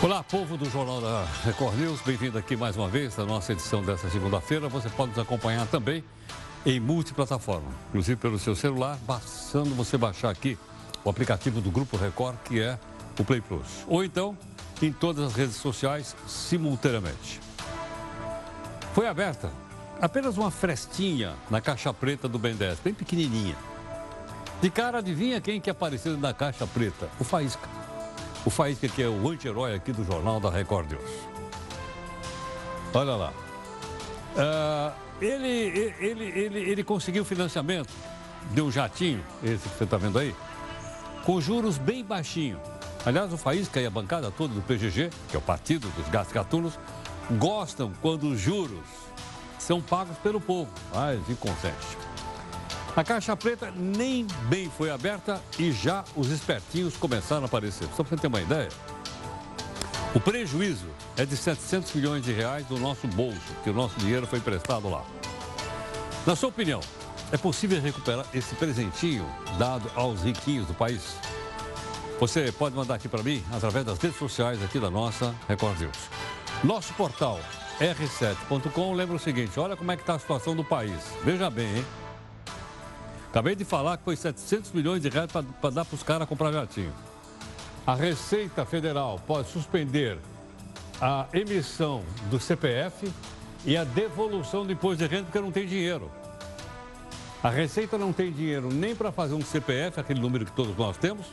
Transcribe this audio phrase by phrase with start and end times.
[0.00, 3.82] Olá, povo do Jornal da Record News, bem-vindo aqui mais uma vez na nossa edição
[3.82, 4.68] dessa segunda-feira.
[4.68, 6.04] Você pode nos acompanhar também
[6.64, 10.56] em multiplataforma, inclusive pelo seu celular, bastando você baixar aqui
[11.04, 12.78] o aplicativo do Grupo Record, que é
[13.18, 13.84] o Play Plus.
[13.88, 14.38] Ou então,
[14.80, 17.40] em todas as redes sociais, simultaneamente.
[18.94, 19.50] Foi aberta
[20.00, 23.56] apenas uma frestinha na caixa preta do Ben 10, bem pequenininha.
[24.62, 27.08] De cara, adivinha quem que apareceu na caixa preta?
[27.18, 27.77] O Faísca.
[28.44, 31.10] O Faísca, que é o anti-herói aqui do Jornal da Record News.
[32.94, 33.32] Olha lá.
[34.36, 37.92] Uh, ele, ele, ele, ele conseguiu financiamento
[38.52, 40.34] de um jatinho, esse que você está vendo aí,
[41.24, 42.60] com juros bem baixinho.
[43.04, 46.32] Aliás, o Faísca e a bancada toda do PGG, que é o Partido dos Gatos
[46.32, 46.78] Gatunos,
[47.32, 48.84] gostam quando os juros
[49.58, 50.70] são pagos pelo povo.
[50.94, 52.07] Mas e consente.
[52.98, 57.86] A caixa preta nem bem foi aberta e já os espertinhos começaram a aparecer.
[57.94, 58.68] Só para você ter uma ideia,
[60.12, 64.26] o prejuízo é de 700 milhões de reais do nosso bolso, que o nosso dinheiro
[64.26, 65.04] foi emprestado lá.
[66.26, 66.80] Na sua opinião,
[67.30, 69.24] é possível recuperar esse presentinho
[69.56, 71.14] dado aos riquinhos do país?
[72.18, 75.98] Você pode mandar aqui para mim através das redes sociais aqui da nossa Record News.
[76.64, 77.38] Nosso portal
[77.78, 80.98] r7.com lembra o seguinte, olha como é que está a situação do país.
[81.22, 81.84] Veja bem, hein?
[83.30, 86.50] Acabei de falar que foi 700 milhões de reais para dar para os caras comprar
[86.52, 86.92] jatinho.
[87.86, 90.18] A Receita Federal pode suspender
[91.00, 93.10] a emissão do CPF
[93.64, 96.10] e a devolução do imposto de renda porque não tem dinheiro.
[97.42, 100.96] A Receita não tem dinheiro nem para fazer um CPF, aquele número que todos nós
[100.96, 101.26] temos,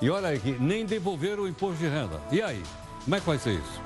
[0.00, 2.20] e olha aqui, nem devolver o imposto de renda.
[2.30, 2.62] E aí?
[3.04, 3.82] Como é que vai ser isso?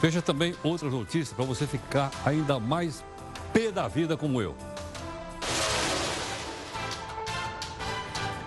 [0.00, 3.04] Veja também outras notícias para você ficar ainda mais
[3.52, 4.56] pé da vida como eu.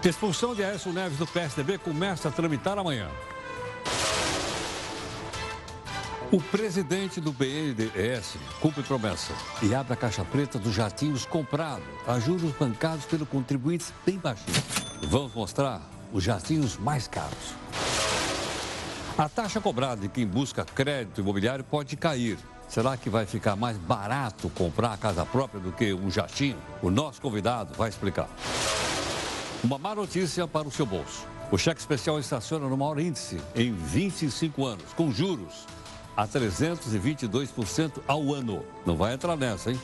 [0.03, 3.07] Expulsão de Aécio Neves do PSDB começa a tramitar amanhã.
[6.29, 12.19] O presidente do BNDES cumpre promessa e abre a caixa preta dos jatinhos comprados a
[12.19, 14.59] juros bancados pelos contribuintes bem baixinhos.
[15.07, 17.53] Vamos mostrar os jatinhos mais caros.
[19.17, 22.38] A taxa cobrada de quem busca crédito imobiliário pode cair
[22.73, 26.57] Será que vai ficar mais barato comprar a casa própria do que um jatinho?
[26.81, 28.28] O nosso convidado vai explicar.
[29.63, 31.23] Uma má notícia para o seu bolso.
[31.51, 35.67] O cheque especial estaciona no maior índice em 25 anos, com juros
[36.17, 38.66] a 322% ao ano.
[38.88, 39.79] Não vai entrar nessa, hein?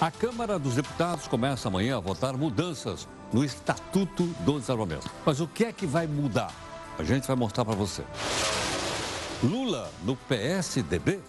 [0.00, 5.08] A Câmara dos Deputados começa amanhã a votar mudanças no Estatuto do Desarmamento.
[5.24, 6.52] Mas o que é que vai mudar?
[6.98, 8.02] A gente vai mostrar para você.
[9.40, 11.20] Lula no PSDB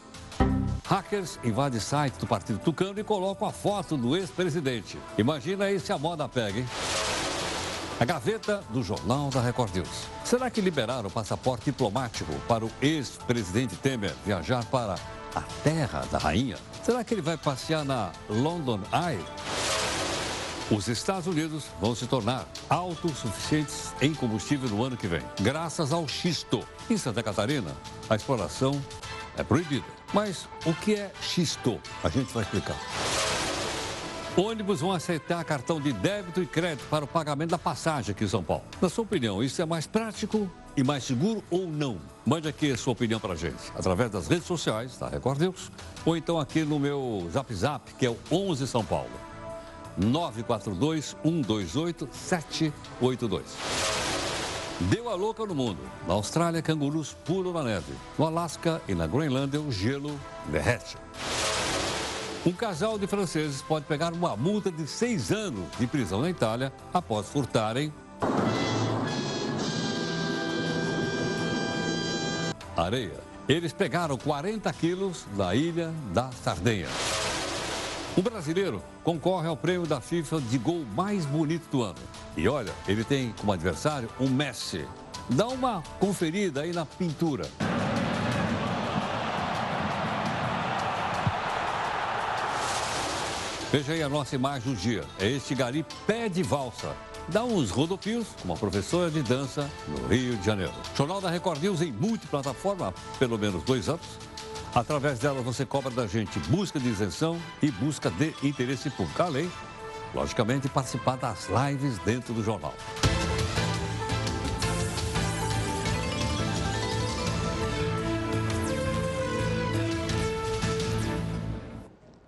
[0.87, 4.99] Hackers invadem site do Partido Tucano e colocam a foto do ex-presidente.
[5.17, 6.67] Imagina aí se a moda pega, hein?
[7.99, 10.07] A gaveta do Jornal da Record News.
[10.23, 14.95] Será que liberaram o passaporte diplomático para o ex-presidente Temer viajar para
[15.33, 16.57] a terra da rainha?
[16.83, 19.25] Será que ele vai passear na London Eye?
[20.69, 26.07] Os Estados Unidos vão se tornar autossuficientes em combustível no ano que vem, graças ao
[26.07, 26.67] xisto.
[26.89, 27.71] Em Santa Catarina,
[28.09, 28.79] a exploração
[29.37, 29.85] é proibida.
[30.13, 31.79] Mas o que é xisto?
[32.03, 32.77] A gente vai explicar.
[34.37, 38.27] Ônibus vão aceitar cartão de débito e crédito para o pagamento da passagem aqui em
[38.27, 38.63] São Paulo.
[38.81, 41.97] Na sua opinião, isso é mais prático e mais seguro ou não?
[42.25, 45.71] Mande aqui a sua opinião para a gente, através das redes sociais da Record News,
[46.05, 49.09] ou então aqui no meu Zap Zap, que é o 11 São Paulo.
[49.97, 53.43] 942 128 782.
[54.81, 55.79] Deu a louca no mundo.
[56.05, 57.93] Na Austrália, cangurus pulam na neve.
[58.19, 60.97] No Alasca e na Groenlândia, o gelo derrete.
[62.45, 66.73] Um casal de franceses pode pegar uma multa de seis anos de prisão na Itália
[66.93, 67.91] após furtarem
[72.75, 73.19] areia.
[73.47, 76.87] Eles pegaram 40 quilos da ilha da Sardenha.
[78.17, 81.99] O brasileiro concorre ao prêmio da FIFA de gol mais bonito do ano.
[82.37, 84.87] E olha, ele tem como adversário um Messi.
[85.29, 87.45] Dá uma conferida aí na pintura.
[93.69, 95.03] Veja aí a nossa imagem do dia.
[95.19, 96.95] É este gari pé de valsa.
[97.27, 100.71] Dá uns rodopios com uma professora de dança no Rio de Janeiro.
[100.95, 104.05] Jornal da Record News em multiplataforma há pelo menos dois anos.
[104.75, 109.23] Através dela você cobra da gente busca de isenção e busca de interesse público.
[109.23, 109.49] Além,
[110.13, 112.73] logicamente, participar das lives dentro do jornal.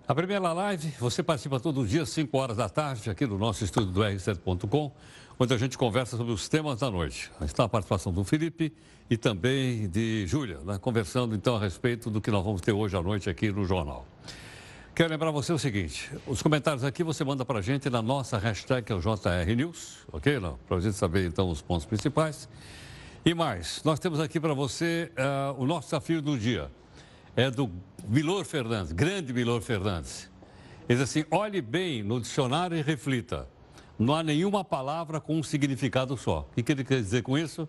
[0.08, 3.92] A primeira live, você participa todo dia, 5 horas da tarde, aqui no nosso estúdio
[3.92, 4.90] do R7.com,
[5.38, 7.30] onde a gente conversa sobre os temas da noite.
[7.42, 8.72] Está a participação do Felipe
[9.10, 12.96] e também de Júlia, né, conversando então a respeito do que nós vamos ter hoje
[12.96, 14.06] à noite aqui no jornal.
[14.94, 18.38] Quero lembrar você o seguinte: os comentários aqui você manda para a gente na nossa
[18.38, 19.02] hashtag, que é o
[20.10, 20.40] ok?
[20.66, 22.48] Para a gente saber então os pontos principais.
[23.26, 26.70] E mais, nós temos aqui para você uh, o nosso desafio do dia
[27.38, 27.70] é do
[28.08, 30.28] Milor Fernandes, grande Milor Fernandes.
[30.88, 33.48] Ele diz assim: olhe bem no dicionário e reflita.
[33.96, 36.48] Não há nenhuma palavra com um significado só.
[36.56, 37.68] O que ele quer dizer com isso?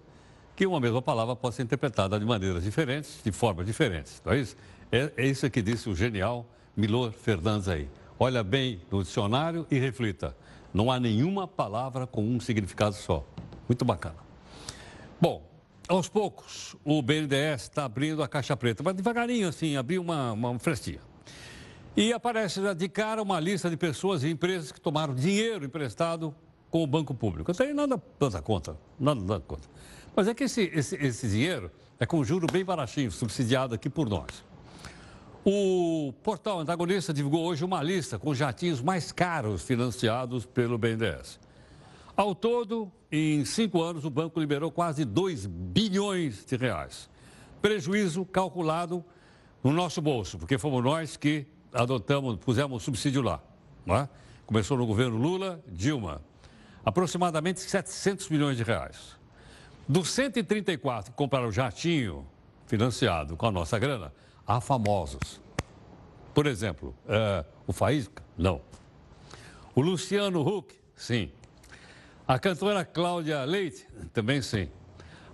[0.56, 4.20] Que uma mesma palavra pode ser interpretada de maneiras diferentes, de formas diferentes.
[4.26, 4.58] Não é isso?
[4.92, 7.88] É, é isso que disse o genial Milor Fernandes aí.
[8.20, 10.36] Olha bem no dicionário e reflita.
[10.74, 13.24] Não há nenhuma palavra com um significado só.
[13.68, 14.18] Muito bacana.
[15.22, 15.48] Bom,
[15.90, 20.60] aos poucos, o BNDES está abrindo a caixa preta, mas devagarinho assim, abriu uma, uma
[20.60, 21.00] frestinha.
[21.98, 26.34] E aparece de cara uma lista de pessoas e empresas que tomaram dinheiro emprestado
[26.70, 27.52] com o banco público.
[27.52, 29.68] Não tem nada nada conta, nada, nada conta.
[30.16, 34.08] Mas é que esse, esse, esse dinheiro é com juro bem baratinho, subsidiado aqui por
[34.08, 34.46] nós.
[35.44, 41.40] O portal antagonista divulgou hoje uma lista com jatinhos mais caros financiados pelo BNDES.
[42.20, 47.10] Ao todo, em cinco anos, o banco liberou quase 2 bilhões de reais.
[47.62, 49.06] Prejuízo calculado
[49.64, 53.42] no nosso bolso, porque fomos nós que adotamos, pusemos subsídio lá.
[53.88, 54.10] É?
[54.46, 56.22] Começou no governo Lula, Dilma.
[56.84, 59.16] Aproximadamente 700 milhões de reais.
[59.88, 62.28] Dos 134 que compraram o jatinho
[62.68, 64.12] financiado com a nossa grana,
[64.46, 65.40] há famosos.
[66.34, 68.22] Por exemplo, uh, o Faísca?
[68.38, 68.60] Não.
[69.74, 70.78] O Luciano Huck?
[70.98, 71.32] Sim.
[72.30, 73.88] A cantora Cláudia Leite?
[74.14, 74.70] Também sim.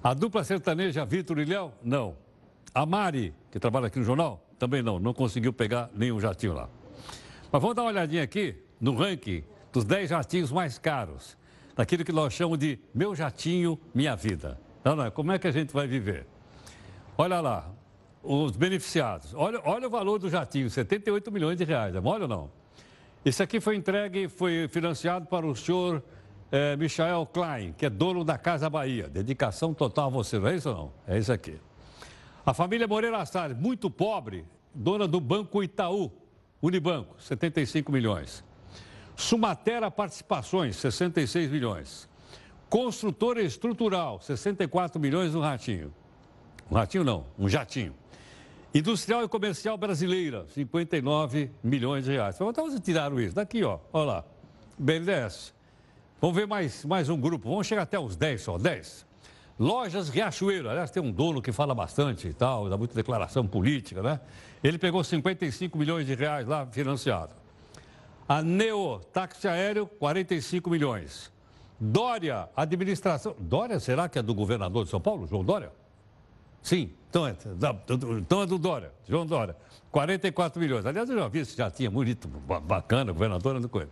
[0.02, 1.74] A dupla sertaneja Vitor e Léo?
[1.84, 2.16] Não.
[2.74, 4.48] A Mari, que trabalha aqui no jornal?
[4.58, 4.98] Também não.
[4.98, 6.70] Não conseguiu pegar nenhum jatinho lá.
[7.52, 9.44] Mas vamos dar uma olhadinha aqui no ranking
[9.74, 11.36] dos 10 jatinhos mais caros.
[11.76, 14.58] Daquilo que nós chamamos de Meu Jatinho, Minha Vida.
[14.82, 16.26] Não, não, como é que a gente vai viver?
[17.18, 17.70] Olha lá,
[18.24, 19.34] os beneficiados.
[19.34, 21.94] Olha, olha o valor do jatinho, 78 milhões de reais.
[21.94, 22.50] É mole ou não?
[23.26, 26.02] Esse aqui foi entregue, foi financiado para o senhor
[26.56, 29.10] é, Michael Klein, que é dono da Casa Bahia.
[29.10, 30.94] Dedicação total a você, não é isso não?
[31.06, 31.60] É isso aqui.
[32.46, 36.10] A família Moreira Salles, muito pobre, dona do Banco Itaú,
[36.62, 38.42] Unibanco, 75 milhões.
[39.18, 42.08] Sumatera Participações, 66 milhões.
[42.70, 45.94] Construtora Estrutural, 64 milhões no Ratinho.
[46.72, 47.94] Um ratinho não, um jatinho.
[48.74, 52.36] Industrial e Comercial Brasileira, 59 milhões de reais.
[52.36, 53.36] Então, onde tiraram isso?
[53.36, 54.26] Daqui, ó, olha lá.
[54.78, 55.55] BNDES,
[56.26, 57.48] Vamos ver mais, mais um grupo.
[57.48, 59.06] Vamos chegar até os 10 só, 10.
[59.60, 60.72] Lojas Riachuelo.
[60.72, 64.20] Aliás, tem um dono que fala bastante e tal, dá muita declaração política, né?
[64.64, 67.32] Ele pegou 55 milhões de reais lá financiado.
[68.28, 71.32] A Neo, táxi aéreo, 45 milhões.
[71.80, 73.36] Dória, administração.
[73.38, 75.72] Dória, será que é do governador de São Paulo, João Dória?
[76.60, 77.36] Sim, então é,
[78.18, 79.56] então é do Dória, João Dória.
[79.92, 80.88] 44 milhões.
[80.88, 83.92] Aliás, eu já vi, já tinha bonito, bacana, governador, não coisa.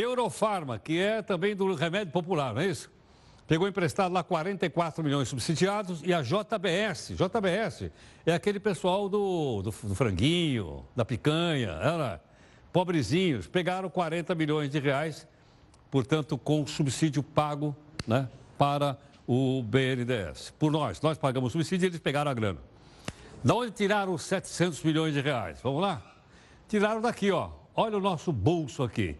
[0.00, 2.90] Eurofarma, que é também do remédio popular, não é isso?
[3.46, 7.90] Pegou emprestado lá 44 milhões subsidiados e a JBS, JBS
[8.26, 12.20] é aquele pessoal do, do, do franguinho, da picanha, era
[12.72, 15.26] pobrezinhos, pegaram 40 milhões de reais,
[15.90, 17.74] portanto, com subsídio pago
[18.06, 18.28] né,
[18.58, 20.54] para o BNDES.
[20.58, 22.60] Por nós, nós pagamos subsídio e eles pegaram a grana.
[23.42, 25.58] Da onde tiraram os 700 milhões de reais?
[25.62, 26.02] Vamos lá?
[26.68, 27.50] Tiraram daqui, ó.
[27.74, 29.16] Olha o nosso bolso aqui.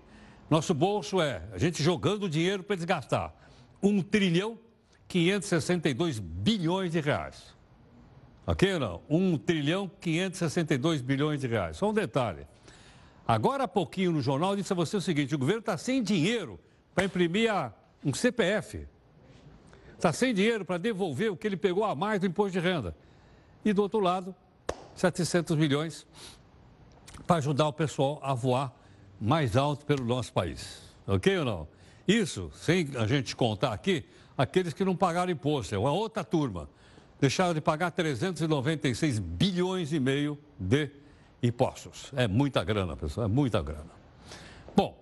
[0.50, 3.34] Nosso bolso é a gente jogando dinheiro para eles gastar
[3.82, 4.58] 1 trilhão
[5.06, 7.54] 562 bilhões de reais.
[8.46, 9.02] Ok ou não?
[9.10, 11.76] 1 trilhão 562 bilhões de reais.
[11.76, 12.46] Só um detalhe.
[13.26, 16.58] Agora há pouquinho no jornal disse a você o seguinte: o governo está sem dinheiro
[16.94, 18.88] para imprimir a, um CPF.
[19.94, 22.96] Está sem dinheiro para devolver o que ele pegou a mais do imposto de renda.
[23.64, 24.34] E do outro lado,
[24.94, 26.06] 700 milhões
[27.26, 28.77] para ajudar o pessoal a voar
[29.20, 30.82] mais alto pelo nosso país.
[31.06, 31.68] Ok ou não?
[32.06, 34.04] Isso, sem a gente contar aqui,
[34.37, 36.68] aqueles que não pagaram imposto, é uma outra turma.
[37.20, 40.90] Deixaram de pagar 396 bilhões e meio de
[41.42, 42.12] impostos.
[42.14, 43.90] É muita grana, pessoal, é muita grana.
[44.75, 44.96] Bom,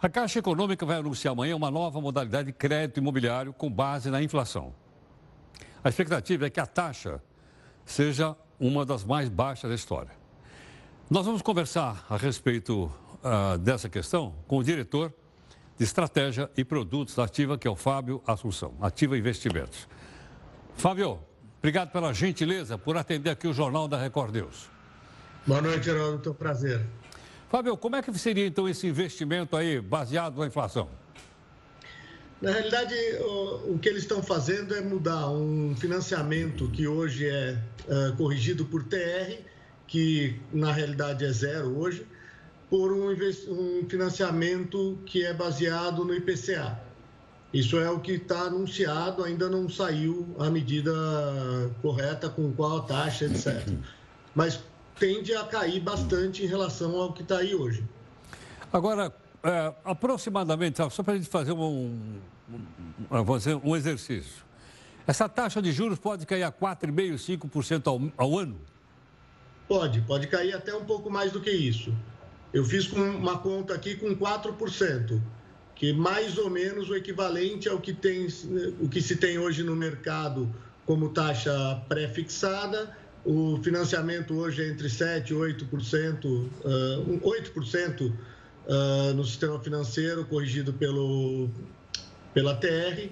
[0.00, 4.22] a Caixa Econômica vai anunciar amanhã uma nova modalidade de crédito imobiliário com base na
[4.22, 4.72] inflação.
[5.82, 7.22] A expectativa é que a taxa
[7.84, 10.23] seja uma das mais baixas da história.
[11.10, 12.84] Nós vamos conversar a respeito
[13.22, 15.12] uh, dessa questão com o diretor
[15.76, 19.86] de Estratégia e Produtos da Ativa, que é o Fábio Assunção, Ativa Investimentos.
[20.74, 21.18] Fábio,
[21.58, 24.70] obrigado pela gentileza por atender aqui o Jornal da Record News.
[25.46, 26.30] Boa noite, Geraldo.
[26.30, 26.80] Um prazer.
[27.50, 30.88] Fábio, como é que seria então esse investimento aí baseado na inflação?
[32.40, 37.58] Na realidade, o, o que eles estão fazendo é mudar um financiamento que hoje é
[37.88, 39.38] uh, corrigido por TR,
[39.86, 42.06] que na realidade é zero hoje,
[42.70, 43.14] por um,
[43.88, 46.80] financiamento que é baseado no IPCA.
[47.52, 50.90] Isso é o que está anunciado, ainda não saiu a medida
[51.80, 53.68] correta com qual a taxa, etc.
[54.34, 54.60] Mas
[54.98, 57.84] tende a cair bastante em relação ao que está aí hoje.
[58.72, 59.14] Agora,
[59.44, 62.18] é, aproximadamente, só para a gente fazer um,
[62.50, 64.42] um, um exercício.
[65.06, 68.58] Essa taxa de juros pode cair a 4,5%, 5% ao, ao ano?
[69.66, 71.94] Pode, pode cair até um pouco mais do que isso.
[72.52, 75.20] Eu fiz uma conta aqui com 4%,
[75.74, 78.28] que mais ou menos o equivalente ao que, tem,
[78.80, 80.48] o que se tem hoje no mercado
[80.86, 82.96] como taxa pré-fixada.
[83.24, 90.74] O financiamento hoje é entre 7% e 8%, uh, 8% uh, no sistema financeiro, corrigido
[90.74, 91.48] pelo,
[92.34, 93.08] pela TR,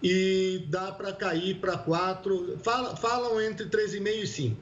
[0.00, 4.56] e dá para cair para 4%, fala, falam entre 3,5% e 5%.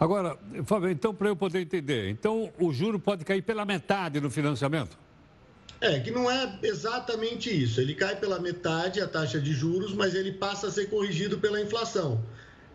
[0.00, 4.30] Agora, Fábio, então, para eu poder entender, então o juro pode cair pela metade no
[4.30, 4.98] financiamento?
[5.78, 7.82] É, que não é exatamente isso.
[7.82, 11.60] Ele cai pela metade a taxa de juros, mas ele passa a ser corrigido pela
[11.60, 12.18] inflação,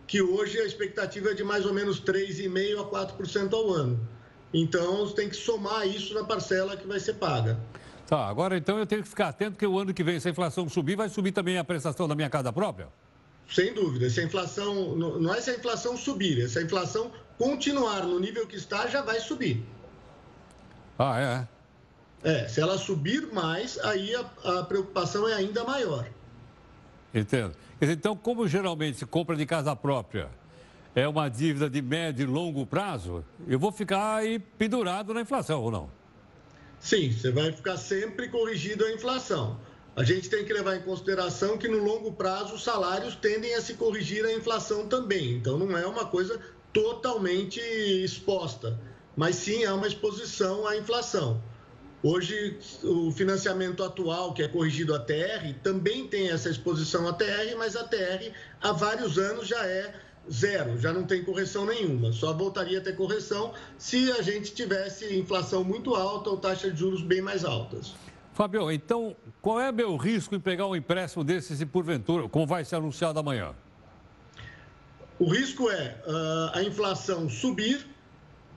[0.05, 3.99] que hoje a expectativa é de mais ou menos 3,5% a 4% ao ano.
[4.53, 7.57] Então, tem que somar isso na parcela que vai ser paga.
[8.05, 10.31] Tá, agora então eu tenho que ficar atento que o ano que vem, se a
[10.31, 12.87] inflação subir, vai subir também a prestação da minha casa própria?
[13.49, 14.09] Sem dúvida.
[14.09, 18.19] Se a inflação, não é se a inflação subir, é se a inflação continuar no
[18.19, 19.63] nível que está, já vai subir.
[20.97, 21.47] Ah, é?
[22.23, 26.07] É, se ela subir mais, aí a, a preocupação é ainda maior.
[27.13, 27.55] Entendo.
[27.79, 30.29] Então, como geralmente se compra de casa própria
[30.95, 35.61] é uma dívida de médio e longo prazo, eu vou ficar aí pendurado na inflação
[35.61, 35.91] ou não?
[36.79, 39.59] Sim, você vai ficar sempre corrigido a inflação
[39.95, 43.61] a gente tem que levar em consideração que no longo prazo os salários tendem a
[43.61, 45.35] se corrigir a inflação também.
[45.35, 46.39] Então não é uma coisa
[46.73, 48.77] totalmente exposta,
[49.15, 51.41] mas sim é uma exposição à inflação.
[52.03, 57.55] Hoje, o financiamento atual, que é corrigido a TR, também tem essa exposição à TR,
[57.57, 59.91] mas a TR há vários anos já é
[60.31, 62.11] zero, já não tem correção nenhuma.
[62.11, 66.79] Só voltaria a ter correção se a gente tivesse inflação muito alta ou taxas de
[66.79, 67.93] juros bem mais altas.
[68.35, 72.65] Fabio, então, qual é meu risco em pegar um empréstimo desses e porventura, como vai
[72.65, 73.55] ser anunciado amanhã?
[75.17, 77.87] O risco é uh, a inflação subir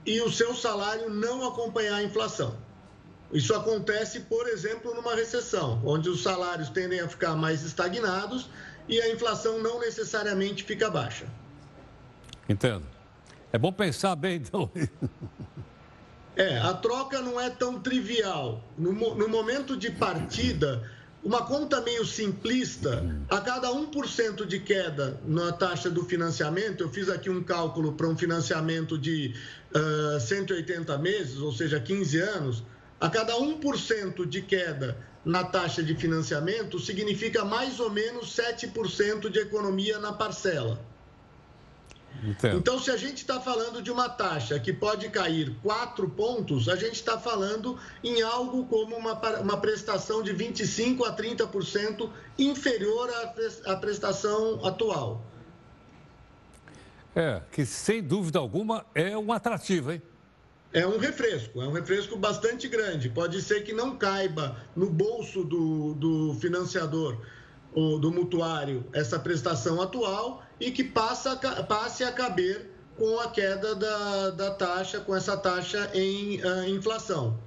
[0.05, 2.57] e o seu salário não acompanhar a inflação.
[3.31, 8.49] Isso acontece, por exemplo, numa recessão, onde os salários tendem a ficar mais estagnados
[8.85, 11.25] e a inflação não necessariamente fica baixa.
[12.49, 12.83] Entendo.
[13.53, 14.69] É bom pensar bem, então.
[16.39, 18.63] É, a troca não é tão trivial.
[18.77, 20.89] No, no momento de partida,
[21.21, 27.09] uma conta meio simplista, a cada 1% de queda na taxa do financiamento, eu fiz
[27.09, 29.35] aqui um cálculo para um financiamento de
[30.15, 32.63] uh, 180 meses, ou seja, 15 anos,
[33.01, 39.39] a cada 1% de queda na taxa de financiamento significa mais ou menos 7% de
[39.39, 40.79] economia na parcela.
[42.23, 42.57] Entendo.
[42.57, 46.75] Então, se a gente está falando de uma taxa que pode cair quatro pontos, a
[46.75, 53.71] gente está falando em algo como uma, uma prestação de 25% a 30% inferior à,
[53.73, 55.23] à prestação atual.
[57.15, 60.01] É, que sem dúvida alguma é um atrativo, hein?
[60.71, 63.09] É um refresco, é um refresco bastante grande.
[63.09, 67.17] Pode ser que não caiba no bolso do, do financiador
[67.73, 71.35] ou do mutuário essa prestação atual e que passa,
[71.67, 77.37] passe a caber com a queda da, da taxa, com essa taxa em uh, inflação.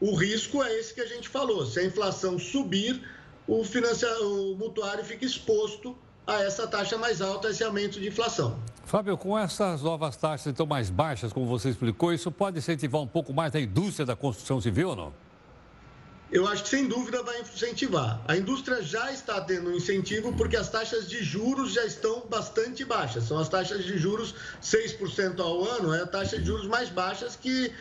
[0.00, 3.02] O risco é esse que a gente falou: se a inflação subir,
[3.46, 8.58] o, o mutuário fica exposto a essa taxa mais alta, esse aumento de inflação.
[8.84, 13.06] Fábio, com essas novas taxas então mais baixas, como você explicou, isso pode incentivar um
[13.06, 15.29] pouco mais a indústria da construção civil ou não?
[16.32, 18.22] Eu acho que sem dúvida vai incentivar.
[18.28, 22.84] A indústria já está tendo um incentivo porque as taxas de juros já estão bastante
[22.84, 23.24] baixas.
[23.24, 27.34] São as taxas de juros 6% ao ano, é a taxa de juros mais baixas
[27.34, 27.72] que,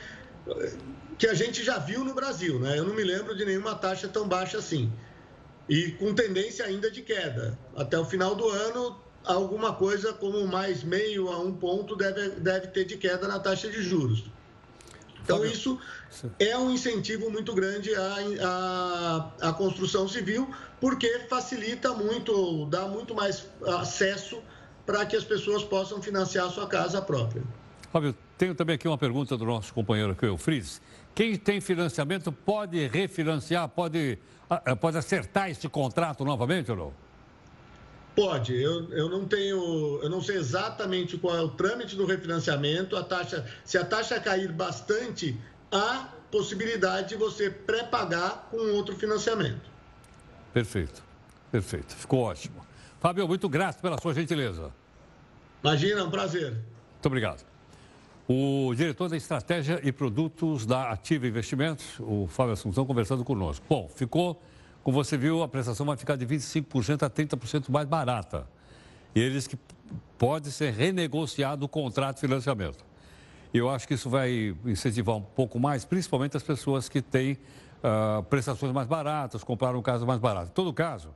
[1.17, 2.59] que a gente já viu no Brasil.
[2.59, 2.79] Né?
[2.79, 4.91] Eu não me lembro de nenhuma taxa tão baixa assim.
[5.67, 7.57] E com tendência ainda de queda.
[7.75, 12.67] Até o final do ano, alguma coisa como mais meio a um ponto deve, deve
[12.69, 14.23] ter de queda na taxa de juros.
[15.35, 15.79] Então, isso
[16.39, 18.15] é um incentivo muito grande à,
[19.41, 20.49] à, à, construção civil,
[20.81, 23.47] porque facilita muito, dá muito mais
[23.79, 24.41] acesso
[24.85, 27.43] para que as pessoas possam financiar a sua casa própria.
[27.91, 30.81] Fábio, tenho também aqui uma pergunta do nosso companheiro aqui, o Fritz.
[31.13, 34.17] Quem tem financiamento pode refinanciar, pode,
[34.79, 37.08] pode acertar esse contrato novamente ou não?
[38.15, 38.55] Pode.
[38.55, 42.95] Eu, eu não tenho, eu não sei exatamente qual é o trâmite do refinanciamento.
[42.95, 45.37] A taxa, se a taxa cair bastante,
[45.71, 49.69] há possibilidade de você pré-pagar com outro financiamento.
[50.53, 51.03] Perfeito,
[51.51, 51.95] perfeito.
[51.95, 52.65] Ficou ótimo.
[52.99, 54.71] Fábio, muito grato pela sua gentileza.
[55.63, 56.51] Imagina, é um prazer.
[56.51, 57.45] Muito obrigado.
[58.27, 63.65] O diretor da Estratégia e Produtos da Ativa Investimentos, o Fábio Assunção, conversando conosco.
[63.67, 64.41] Bom, ficou,
[64.89, 68.47] como você viu, a prestação vai ficar de 25% a 30% mais barata.
[69.13, 69.55] E eles que
[70.17, 72.83] pode ser renegociado o contrato de financiamento.
[73.53, 78.23] Eu acho que isso vai incentivar um pouco mais, principalmente as pessoas que têm uh,
[78.23, 80.47] prestações mais baratas, compraram um caso mais barato.
[80.49, 81.13] Em todo caso,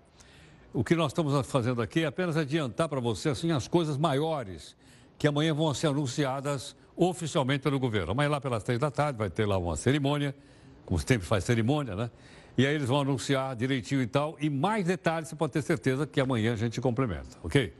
[0.71, 4.75] o que nós estamos fazendo aqui é apenas adiantar para você assim, as coisas maiores
[5.17, 8.11] que amanhã vão ser anunciadas oficialmente pelo governo.
[8.11, 10.35] Amanhã lá pelas três da tarde vai ter lá uma cerimônia,
[10.85, 12.11] como sempre faz cerimônia, né?
[12.57, 14.37] E aí eles vão anunciar direitinho e tal.
[14.39, 17.73] E mais detalhes, você pode ter certeza que amanhã a gente complementa, ok?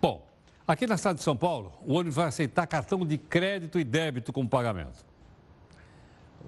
[0.00, 0.26] Bom,
[0.66, 4.32] aqui na cidade de São Paulo, o ônibus vai aceitar cartão de crédito e débito
[4.32, 5.04] como pagamento.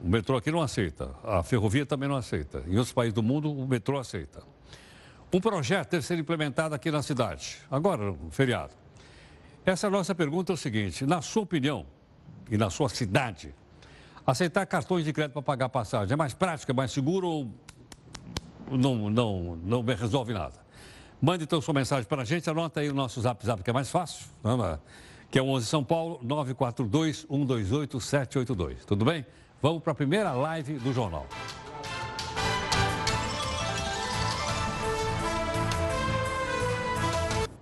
[0.02, 2.62] O metrô aqui não aceita, a ferrovia também não aceita.
[2.66, 4.42] Em outros países do mundo, o metrô aceita.
[5.32, 8.72] Um projeto deve ser implementado aqui na cidade, agora, no feriado.
[9.64, 11.84] Essa nossa pergunta é o seguinte: na sua opinião
[12.50, 13.54] e na sua cidade,
[14.26, 17.50] aceitar cartões de crédito para pagar passagem é mais prático, é mais seguro ou
[18.70, 20.54] não, não, não resolve nada?
[21.22, 23.72] Mande então sua mensagem para a gente, anota aí o nosso zap zap que é
[23.72, 24.78] mais fácil, é?
[25.30, 28.84] que é o 11 São Paulo 942 128 782.
[28.84, 29.24] Tudo bem?
[29.62, 31.26] Vamos para a primeira live do jornal.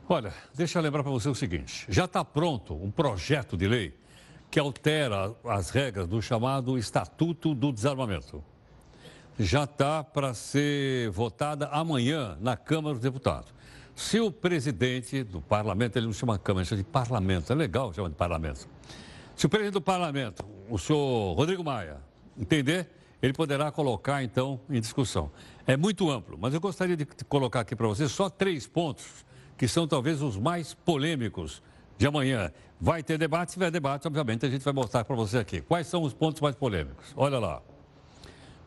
[0.08, 3.94] Olha, deixa eu lembrar para você o seguinte: já está pronto um projeto de lei
[4.54, 8.40] que altera as regras do chamado Estatuto do Desarmamento.
[9.36, 13.52] Já está para ser votada amanhã na Câmara dos Deputados.
[13.96, 17.92] Se o presidente do parlamento, ele não chama Câmara, ele chama de parlamento, é legal
[17.92, 18.68] chamar de parlamento.
[19.34, 21.96] Se o presidente do parlamento, o senhor Rodrigo Maia,
[22.38, 22.88] entender,
[23.20, 25.32] ele poderá colocar então em discussão.
[25.66, 29.26] É muito amplo, mas eu gostaria de colocar aqui para você só três pontos
[29.58, 31.60] que são talvez os mais polêmicos
[31.96, 32.52] de amanhã.
[32.80, 35.60] Vai ter debate, se tiver debate, obviamente a gente vai mostrar para você aqui.
[35.60, 37.12] Quais são os pontos mais polêmicos?
[37.16, 37.62] Olha lá.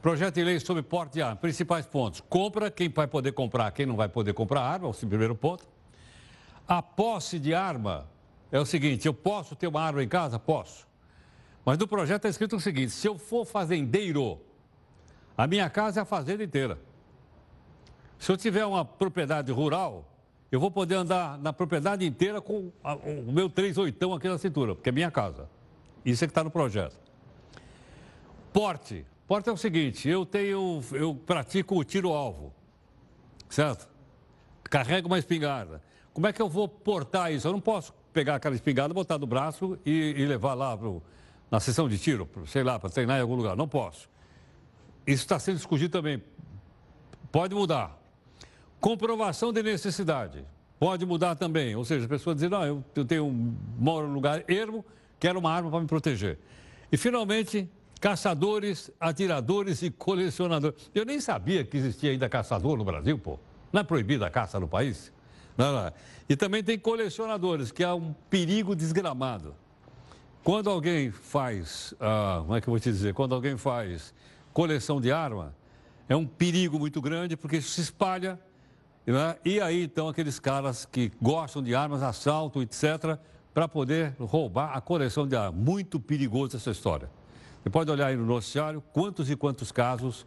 [0.01, 1.35] Projeto de lei sobre porte de arma.
[1.35, 2.21] Principais pontos.
[2.21, 5.67] Compra, quem vai poder comprar, quem não vai poder comprar arma, é o primeiro ponto.
[6.67, 8.09] A posse de arma
[8.51, 10.39] é o seguinte: eu posso ter uma arma em casa?
[10.39, 10.87] Posso.
[11.65, 14.39] Mas no projeto está escrito o seguinte: se eu for fazendeiro,
[15.37, 16.79] a minha casa é a fazenda inteira.
[18.17, 20.05] Se eu tiver uma propriedade rural,
[20.51, 24.89] eu vou poder andar na propriedade inteira com o meu 38 aqui na cintura, porque
[24.89, 25.49] é minha casa.
[26.05, 26.97] Isso é que está no projeto.
[28.53, 29.05] Porte.
[29.27, 32.53] Porte é o seguinte, eu tenho, eu pratico o tiro-alvo,
[33.49, 33.89] certo?
[34.63, 35.81] Carrego uma espingarda.
[36.13, 37.45] Como é que eu vou portar isso?
[37.45, 41.03] Eu não posso pegar aquela espingarda, botar no braço e, e levar lá pro,
[41.51, 43.55] na sessão de tiro, sei lá, para treinar em algum lugar.
[43.57, 44.09] Não posso.
[45.05, 46.23] Isso está sendo discutido também.
[47.31, 47.97] Pode mudar.
[48.79, 50.45] Comprovação de necessidade.
[50.79, 51.75] Pode mudar também.
[51.75, 53.29] Ou seja, a pessoa dizer, não, eu, eu tenho
[53.77, 54.85] moro num lugar ermo,
[55.19, 56.37] quero uma arma para me proteger.
[56.91, 60.91] E, finalmente, caçadores, atiradores e colecionadores.
[60.93, 63.39] Eu nem sabia que existia ainda caçador no Brasil, pô.
[63.73, 65.11] Não é proibida a caça no país?
[65.57, 65.91] Não, não.
[66.29, 69.55] E também tem colecionadores, que é um perigo desgramado.
[70.43, 73.13] Quando alguém faz, ah, como é que eu vou te dizer?
[73.13, 74.13] Quando alguém faz
[74.53, 75.53] coleção de arma,
[76.07, 78.39] é um perigo muito grande, porque isso se espalha
[79.11, 79.37] né?
[79.45, 83.17] E aí, então, aqueles caras que gostam de armas, assalto, etc.,
[83.53, 85.59] para poder roubar a coleção de armas.
[85.59, 87.09] Muito perigoso essa história.
[87.63, 90.21] Você pode olhar aí no noticiário quantos e quantos casos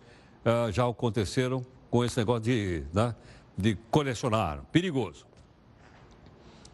[0.44, 3.14] uh, já aconteceram com esse negócio de, né,
[3.56, 4.62] de colecionar.
[4.72, 5.26] Perigoso.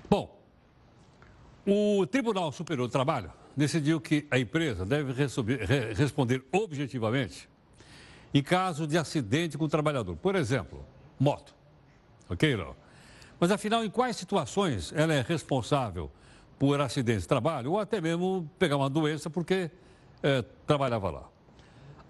[0.09, 0.40] Bom,
[1.66, 5.12] o Tribunal Superior do Trabalho decidiu que a empresa deve
[5.95, 7.49] responder objetivamente
[8.33, 10.16] em caso de acidente com o trabalhador.
[10.16, 10.85] Por exemplo,
[11.19, 11.56] moto
[12.29, 12.77] ok, Léo?
[13.39, 16.11] Mas afinal, em quais situações ela é responsável
[16.59, 19.71] por acidentes de trabalho ou até mesmo pegar uma doença porque
[20.23, 21.29] é, trabalhava lá?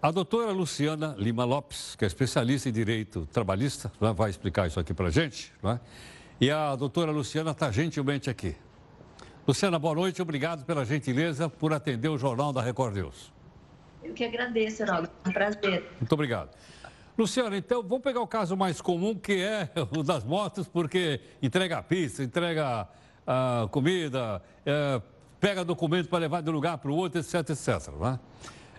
[0.01, 4.79] A doutora Luciana Lima Lopes, que é especialista em direito trabalhista, né, vai explicar isso
[4.79, 5.53] aqui para a gente.
[5.63, 5.81] Né?
[6.41, 8.55] E a doutora Luciana está gentilmente aqui.
[9.49, 13.33] Luciana, boa noite, obrigado pela gentileza por atender o Jornal da Record News.
[14.03, 15.91] Eu que agradeço, Heraldo, é um prazer.
[15.99, 16.51] Muito obrigado.
[17.19, 21.83] Luciano, então vamos pegar o caso mais comum, que é o das motos, porque entrega
[21.83, 22.87] pizza, entrega
[23.27, 25.03] uh, comida, uh,
[25.41, 27.91] pega documento para levar de um lugar para o outro, etc, etc.
[27.99, 28.21] Né?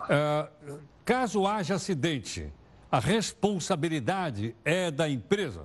[0.02, 2.52] Uh, caso haja acidente,
[2.90, 5.64] a responsabilidade é da empresa?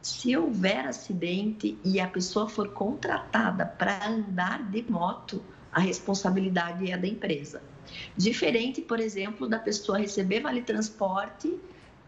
[0.00, 6.96] Se houver acidente e a pessoa for contratada para andar de moto, a responsabilidade é
[6.96, 7.60] da empresa.
[8.16, 11.58] Diferente, por exemplo, da pessoa receber vale transporte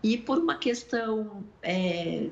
[0.02, 2.28] e por uma questão é,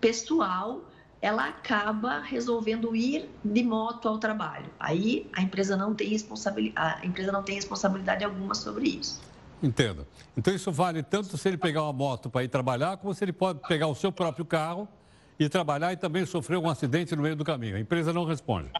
[0.00, 0.82] pessoal
[1.20, 4.66] ela acaba resolvendo ir de moto ao trabalho.
[4.78, 9.20] Aí a empresa não tem responsabilidade, a empresa não tem responsabilidade alguma sobre isso.
[9.62, 10.06] Entendo.
[10.36, 13.32] Então isso vale tanto se ele pegar uma moto para ir trabalhar, como se ele
[13.32, 14.86] pode pegar o seu próprio carro
[15.38, 17.76] e trabalhar e também sofrer um acidente no meio do caminho.
[17.76, 18.70] A empresa não responde.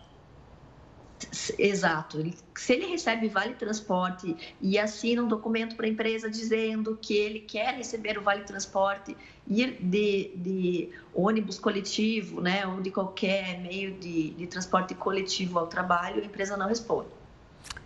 [1.58, 2.22] Exato.
[2.54, 7.40] Se ele recebe vale transporte e assina um documento para a empresa dizendo que ele
[7.40, 13.94] quer receber o vale transporte, ir de, de ônibus coletivo, né, ou de qualquer meio
[13.94, 17.08] de, de transporte coletivo ao trabalho, a empresa não responde.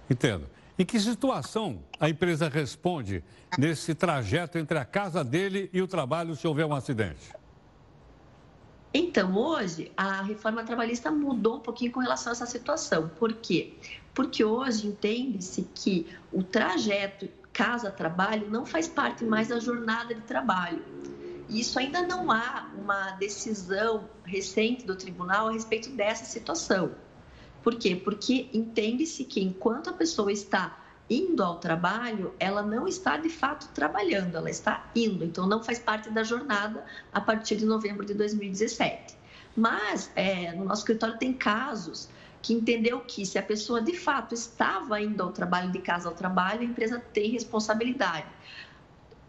[0.09, 0.47] Entendo.
[0.79, 3.23] Em que situação a empresa responde
[3.59, 7.40] nesse trajeto entre a casa dele e o trabalho se houver um acidente?
[8.93, 13.09] Então, hoje, a reforma trabalhista mudou um pouquinho com relação a essa situação.
[13.19, 13.75] Por quê?
[14.13, 20.83] Porque hoje entende-se que o trajeto casa-trabalho não faz parte mais da jornada de trabalho.
[21.49, 26.93] Isso ainda não há uma decisão recente do tribunal a respeito dessa situação.
[27.63, 27.95] Por quê?
[27.95, 30.80] Porque entende-se que enquanto a pessoa está
[31.11, 35.81] indo ao trabalho, ela não está de fato trabalhando, ela está indo, então não faz
[35.81, 39.19] parte da jornada a partir de novembro de 2017.
[39.57, 42.09] Mas é, no nosso escritório tem casos
[42.41, 46.15] que entendeu que se a pessoa de fato estava indo ao trabalho, de casa ao
[46.15, 48.27] trabalho, a empresa tem responsabilidade.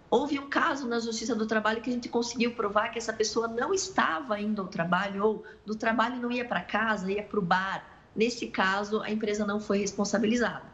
[0.09, 3.47] Houve um caso na Justiça do Trabalho que a gente conseguiu provar que essa pessoa
[3.47, 7.41] não estava indo ao trabalho ou do trabalho não ia para casa, ia para o
[7.41, 7.83] bar.
[8.15, 10.71] Nesse caso, a empresa não foi responsabilizada.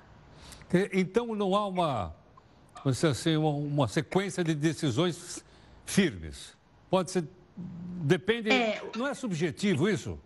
[0.92, 2.16] Então não há uma,
[2.86, 5.44] assim, uma, uma sequência de decisões
[5.86, 6.56] firmes.
[6.90, 7.28] Pode ser.
[7.56, 8.52] Depende.
[8.52, 10.20] É, não é subjetivo isso?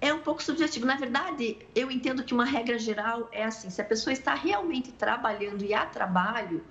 [0.00, 0.84] É um pouco subjetivo.
[0.84, 4.90] Na verdade, eu entendo que uma regra geral é assim: se a pessoa está realmente
[4.92, 6.64] trabalhando e há trabalho,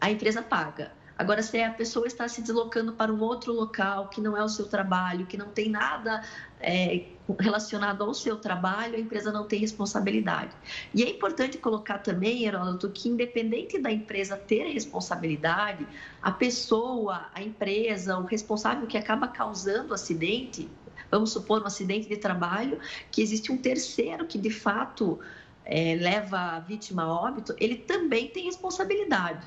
[0.00, 0.92] a empresa paga.
[1.16, 4.48] Agora, se a pessoa está se deslocando para um outro local que não é o
[4.48, 6.22] seu trabalho, que não tem nada
[6.62, 7.04] é,
[7.38, 10.52] relacionado ao seu trabalho, a empresa não tem responsabilidade.
[10.94, 15.86] E é importante colocar também, Heródoto, que independente da empresa ter responsabilidade,
[16.22, 20.68] a pessoa, a empresa, o responsável que acaba causando o acidente,
[21.10, 22.78] vamos supor um acidente de trabalho,
[23.10, 25.20] que existe um terceiro que de fato
[25.64, 29.46] é, leva a vítima a óbito, ele também tem responsabilidade.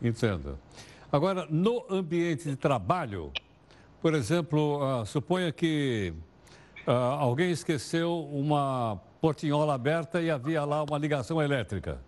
[0.00, 0.58] Entendo.
[1.10, 3.32] Agora, no ambiente de trabalho,
[4.00, 6.12] por exemplo, uh, suponha que
[6.86, 12.00] uh, alguém esqueceu uma portinhola aberta e havia lá uma ligação elétrica.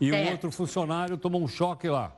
[0.00, 2.16] E um outro funcionário tomou um choque lá.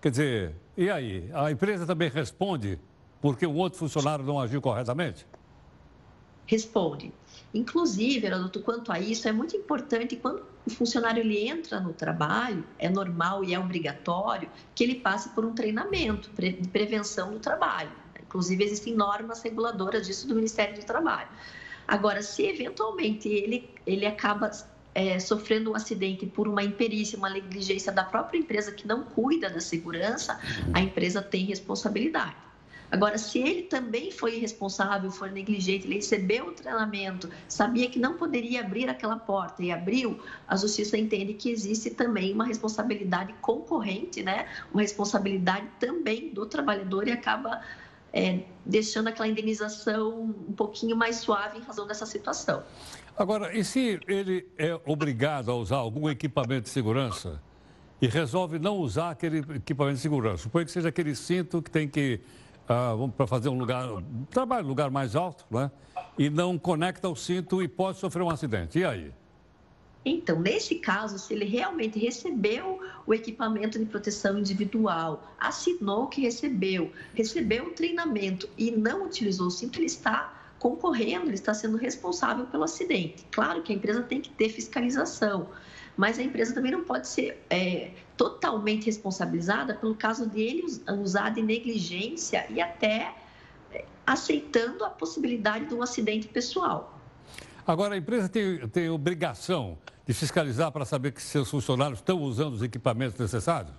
[0.00, 1.28] Quer dizer, e aí?
[1.34, 2.78] A empresa também responde
[3.20, 5.26] porque o outro funcionário não agiu corretamente?
[6.46, 7.12] Responde.
[7.52, 12.64] Inclusive, Herodoto, quanto a isso, é muito importante quando o funcionário ele entra no trabalho,
[12.78, 17.90] é normal e é obrigatório que ele passe por um treinamento de prevenção do trabalho.
[18.30, 21.28] Inclusive, existem normas reguladoras disso do Ministério do Trabalho.
[21.88, 24.52] Agora, se eventualmente ele, ele acaba
[24.94, 29.50] é, sofrendo um acidente por uma imperícia, uma negligência da própria empresa que não cuida
[29.50, 30.38] da segurança,
[30.72, 32.36] a empresa tem responsabilidade.
[32.88, 38.16] Agora, se ele também foi irresponsável, foi negligente, ele recebeu o treinamento, sabia que não
[38.16, 44.22] poderia abrir aquela porta e abriu, a justiça entende que existe também uma responsabilidade concorrente,
[44.22, 44.46] né?
[44.72, 47.60] Uma responsabilidade também do trabalhador e acaba
[48.12, 52.62] é, deixando aquela indenização um pouquinho mais suave em razão dessa situação.
[53.16, 57.40] Agora, e se ele é obrigado a usar algum equipamento de segurança
[58.00, 60.44] e resolve não usar aquele equipamento de segurança?
[60.44, 62.20] Suponha que seja aquele cinto que tem que
[62.68, 65.70] ah, para fazer um lugar, um trabalho, lugar mais alto, né?
[66.16, 68.78] E não conecta o cinto e pode sofrer um acidente.
[68.78, 69.12] E aí?
[70.04, 76.90] Então, nesse caso, se ele realmente recebeu o equipamento de proteção individual, assinou que recebeu,
[77.14, 82.46] recebeu o treinamento e não utilizou o cinto, ele está concorrendo, ele está sendo responsável
[82.46, 83.26] pelo acidente.
[83.30, 85.48] Claro que a empresa tem que ter fiscalização,
[85.96, 90.64] mas a empresa também não pode ser é, totalmente responsabilizada pelo caso dele
[91.02, 93.14] usar de negligência e até
[93.72, 96.99] é, aceitando a possibilidade de um acidente pessoal.
[97.70, 102.54] Agora, a empresa tem, tem obrigação de fiscalizar para saber que seus funcionários estão usando
[102.54, 103.72] os equipamentos necessários?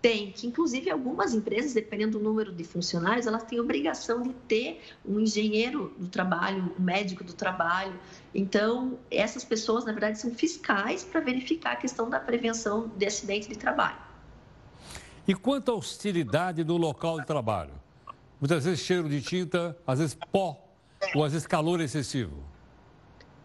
[0.00, 4.80] Tem, que inclusive algumas empresas, dependendo do número de funcionários, elas têm obrigação de ter
[5.04, 7.98] um engenheiro do trabalho, um médico do trabalho.
[8.32, 13.48] Então, essas pessoas, na verdade, são fiscais para verificar a questão da prevenção de acidente
[13.48, 13.98] de trabalho.
[15.26, 17.72] E quanto à hostilidade no local de trabalho?
[18.40, 20.64] Muitas vezes cheiro de tinta, às vezes pó,
[21.12, 22.54] ou às vezes calor excessivo.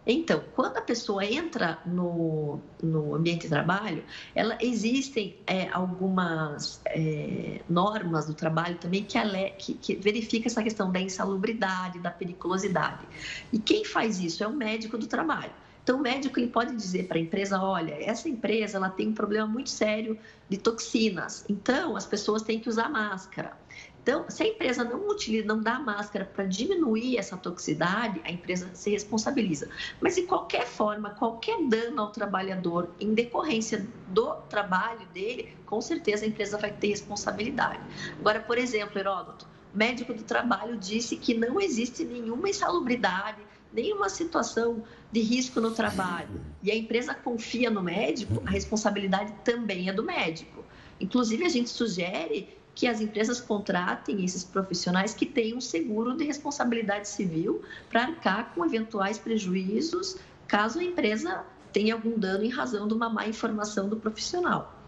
[0.06, 4.02] Então, quando a pessoa entra no, no ambiente de trabalho,
[4.34, 9.18] ela, existem é, algumas é, normas do trabalho também que,
[9.58, 13.06] que, que verifica essa questão da insalubridade, da periculosidade.
[13.52, 15.52] E quem faz isso é o médico do trabalho.
[15.82, 19.14] Então, o médico ele pode dizer para a empresa: olha, essa empresa ela tem um
[19.14, 23.56] problema muito sério de toxinas, então as pessoas têm que usar máscara.
[24.02, 28.68] Então, se a empresa não utiliza, não dá máscara para diminuir essa toxicidade, a empresa
[28.74, 29.68] se responsabiliza.
[30.00, 36.24] Mas de qualquer forma, qualquer dano ao trabalhador em decorrência do trabalho dele, com certeza
[36.24, 37.80] a empresa vai ter responsabilidade.
[38.18, 43.40] Agora, por exemplo, Heródoto, médico do trabalho disse que não existe nenhuma insalubridade,
[43.72, 46.40] nenhuma situação de risco no trabalho.
[46.60, 50.64] E a empresa confia no médico, a responsabilidade também é do médico.
[51.00, 57.08] Inclusive, a gente sugere que as empresas contratem esses profissionais que tenham seguro de responsabilidade
[57.08, 62.94] civil para arcar com eventuais prejuízos caso a empresa tenha algum dano em razão de
[62.94, 64.78] uma má informação do profissional.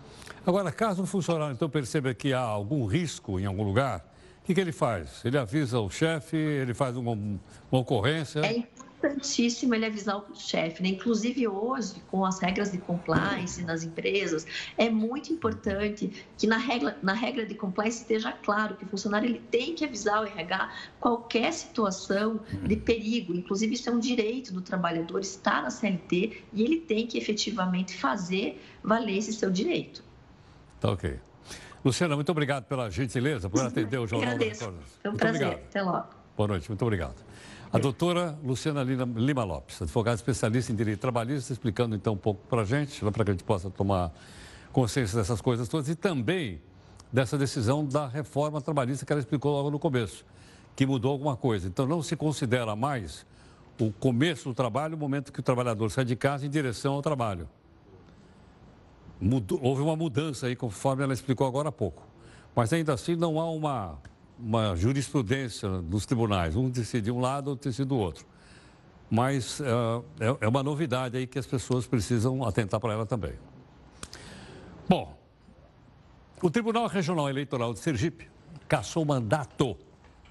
[0.47, 4.05] Agora, caso um funcionário então perceba que há algum risco em algum lugar,
[4.43, 5.25] o que, que ele faz?
[5.25, 8.41] Ele avisa o chefe, ele faz uma, uma ocorrência?
[8.41, 8.65] É
[9.05, 10.89] importantíssimo ele avisar o chefe, né?
[10.91, 14.47] Inclusive hoje, com as regras de compliance nas empresas,
[14.79, 19.29] é muito importante que na regra, na regra de compliance esteja claro que o funcionário
[19.29, 23.35] ele tem que avisar o RH qualquer situação de perigo.
[23.35, 27.97] Inclusive, isso é um direito do trabalhador, está na CLT e ele tem que efetivamente
[27.97, 30.03] fazer valer esse seu direito.
[30.81, 31.19] Tá ok.
[31.85, 34.71] Luciana, muito obrigado pela gentileza, por atender o Jornal Agradeço.
[34.71, 35.43] da Foi um prazer.
[35.43, 35.65] Obrigado.
[35.69, 36.07] Até logo.
[36.35, 37.17] Boa noite, muito obrigado.
[37.75, 42.63] A doutora Luciana Lima Lopes, advogada especialista em direito trabalhista, explicando então um pouco para
[42.63, 44.13] a gente, para que a gente possa tomar
[44.73, 46.63] consciência dessas coisas todas e também
[47.13, 50.25] dessa decisão da reforma trabalhista que ela explicou logo no começo,
[50.77, 51.67] que mudou alguma coisa.
[51.67, 53.27] Então não se considera mais
[53.81, 57.03] o começo do trabalho o momento que o trabalhador sai de casa em direção ao
[57.03, 57.49] trabalho.
[59.21, 62.07] Mudou, houve uma mudança aí, conforme ela explicou agora há pouco.
[62.55, 63.99] Mas ainda assim não há uma
[64.39, 68.27] uma jurisprudência dos tribunais, um decide um lado, outro decide o outro.
[69.11, 73.35] Mas uh, é, é uma novidade aí que as pessoas precisam atentar para ela também.
[74.89, 75.17] Bom,
[76.43, 78.29] o Tribunal Regional Eleitoral de Sergipe
[78.69, 79.77] cassou o mandato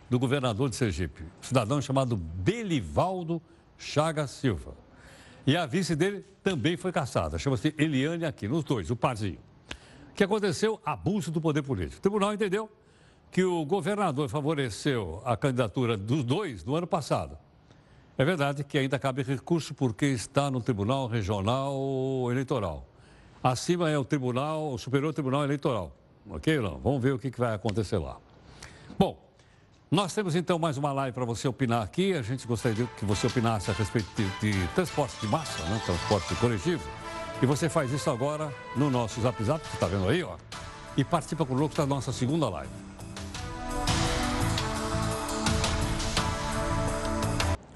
[0.10, 3.42] do governador de Sergipe, cidadão chamado Belivaldo
[3.78, 4.76] Chagas Silva.
[5.46, 9.39] E a vice dele também foi caçada, chama-se Eliane Aquino, os dois, o parzinho.
[10.12, 10.80] O que aconteceu?
[10.86, 11.98] Abuso do poder político.
[11.98, 12.70] O tribunal entendeu
[13.34, 17.36] que o governador favoreceu a candidatura dos dois no ano passado.
[18.15, 21.74] É verdade que ainda cabe recurso porque está no Tribunal Regional
[22.30, 22.88] Eleitoral.
[23.43, 25.91] Acima é o Tribunal, o Superior Tribunal Eleitoral.
[26.30, 26.78] Ok, não?
[26.78, 28.17] Vamos ver o que vai acontecer lá.
[29.00, 29.17] Bom,
[29.89, 32.13] nós temos então mais uma live para você opinar aqui.
[32.13, 35.82] A gente gostaria que você opinasse a respeito de, de transporte de massa, né?
[35.84, 36.88] transporte coletivo.
[37.41, 40.36] E você faz isso agora no nosso Zap Zap, que está vendo aí, ó.
[40.96, 42.93] E participa conosco da nossa segunda live.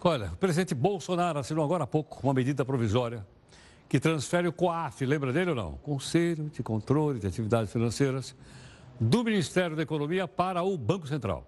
[0.08, 3.28] Olha, o presidente Bolsonaro assinou agora há pouco uma medida provisória
[3.89, 5.74] que transfere o COAF, lembra dele ou não?
[5.80, 8.34] Conselho de Controle de Atividades Financeiras,
[8.98, 11.46] do Ministério da Economia para o Banco Central.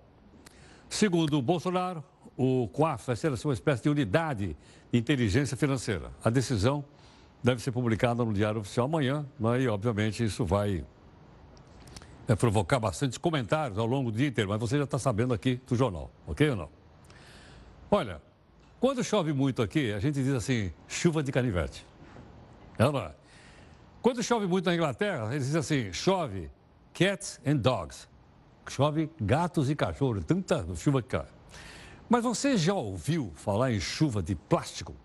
[0.90, 2.04] Segundo Bolsonaro,
[2.36, 4.58] o COAF vai ser assim, uma espécie de unidade
[4.92, 6.12] de inteligência financeira.
[6.22, 6.84] A decisão
[7.42, 9.62] deve ser publicada no Diário Oficial amanhã, né?
[9.62, 10.84] e obviamente isso vai
[12.28, 15.62] é, provocar bastantes comentários ao longo do dia inteiro, mas você já está sabendo aqui
[15.66, 16.70] do jornal, ok ou não?
[17.90, 18.22] Olha,
[18.80, 21.86] quando chove muito aqui, a gente diz assim, chuva de canivete.
[22.78, 23.14] É não é?
[24.02, 26.50] Quando chove muito na Inglaterra, eles dizem assim, chove
[26.94, 28.08] cats and dogs.
[28.70, 31.26] Chove gatos e cachorros, tanta chuva que cai.
[32.08, 34.96] Mas você já ouviu falar em chuva de plástico?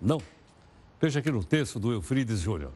[0.00, 0.20] Não.
[1.00, 2.72] Veja aqui no texto do Eufrides Júnior.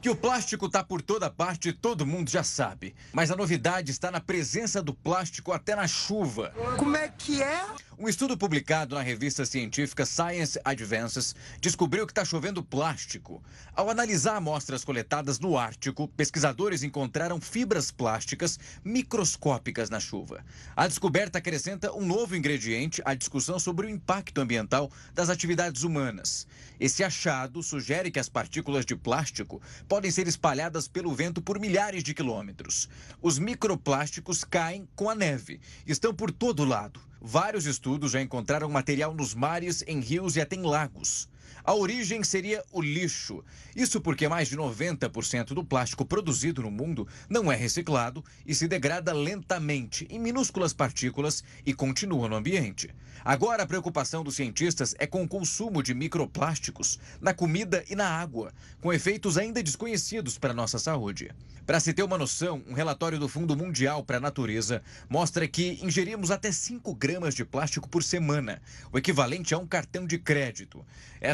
[0.00, 2.94] Que o plástico está por toda parte, todo mundo já sabe.
[3.12, 6.52] Mas a novidade está na presença do plástico até na chuva.
[6.76, 7.64] Como é que é?
[7.98, 13.42] Um estudo publicado na revista científica Science Advances descobriu que está chovendo plástico.
[13.74, 20.44] Ao analisar amostras coletadas no Ártico, pesquisadores encontraram fibras plásticas microscópicas na chuva.
[20.76, 26.46] A descoberta acrescenta um novo ingrediente à discussão sobre o impacto ambiental das atividades humanas.
[26.78, 32.02] Esse achado sugere que as partículas de plástico podem ser espalhadas pelo vento por milhares
[32.02, 32.88] de quilômetros.
[33.20, 37.00] Os microplásticos caem com a neve, estão por todo lado.
[37.20, 41.28] Vários estudos já encontraram material nos mares, em rios e até em lagos.
[41.64, 43.44] A origem seria o lixo.
[43.74, 48.68] Isso porque mais de 90% do plástico produzido no mundo não é reciclado e se
[48.68, 52.94] degrada lentamente em minúsculas partículas e continua no ambiente.
[53.24, 58.08] Agora, a preocupação dos cientistas é com o consumo de microplásticos na comida e na
[58.08, 61.30] água, com efeitos ainda desconhecidos para a nossa saúde.
[61.66, 65.80] Para se ter uma noção, um relatório do Fundo Mundial para a Natureza mostra que
[65.82, 70.86] ingerimos até 5 gramas de plástico por semana, o equivalente a um cartão de crédito.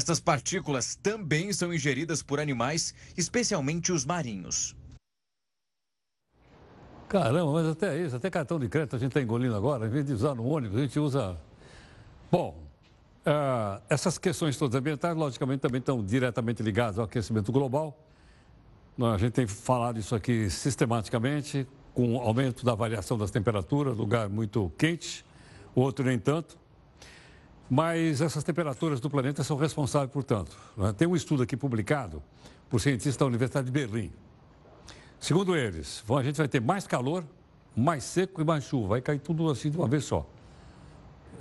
[0.03, 4.75] Estas partículas também são ingeridas por animais, especialmente os marinhos.
[7.09, 10.05] Caramba, mas até isso, até cartão de crédito a gente está engolindo agora, em vez
[10.05, 11.39] de usar no ônibus, a gente usa.
[12.33, 12.61] Bom,
[13.25, 17.97] uh, essas questões todas ambientais, logicamente, também estão diretamente ligadas ao aquecimento global.
[19.01, 24.29] A gente tem falado isso aqui sistematicamente, com o aumento da variação das temperaturas, lugar
[24.29, 25.25] muito quente,
[25.77, 26.59] outro nem tanto.
[27.71, 30.57] Mas essas temperaturas do planeta são responsáveis, portanto.
[30.77, 30.93] Né?
[30.93, 32.23] Tem um estudo aqui publicado
[32.69, 34.13] por cientistas da Universidade de Berlim.
[35.19, 37.25] Segundo eles, a gente vai ter mais calor,
[37.77, 38.89] mais seco e mais chuva.
[38.89, 40.27] Vai cair tudo assim de uma vez só.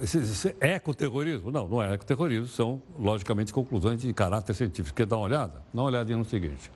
[0.01, 1.51] Esse, esse ecoterrorismo?
[1.51, 2.47] Não, não é ecoterrorismo.
[2.47, 4.95] São, logicamente, conclusões de caráter científico.
[4.95, 5.63] Quer dar uma olhada?
[5.73, 6.71] Dá uma olhadinha no seguinte.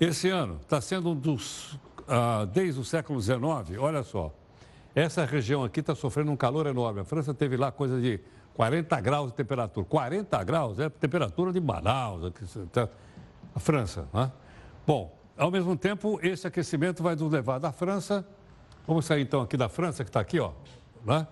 [0.00, 3.40] Esse ano está sendo um dos, ah, desde o século XIX,
[3.78, 4.34] olha só,
[4.94, 7.00] essa região aqui está sofrendo um calor enorme.
[7.00, 8.20] A França teve lá coisa de
[8.54, 9.86] 40 graus de temperatura.
[9.86, 12.32] 40 graus é a temperatura de Manaus,
[12.72, 12.88] tá,
[13.54, 14.08] a França.
[14.12, 14.30] Né?
[14.86, 18.26] Bom, ao mesmo tempo, esse aquecimento vai nos levar da França.
[18.86, 20.52] Vamos sair então aqui da França, que está aqui, ó.
[21.04, 21.26] Né?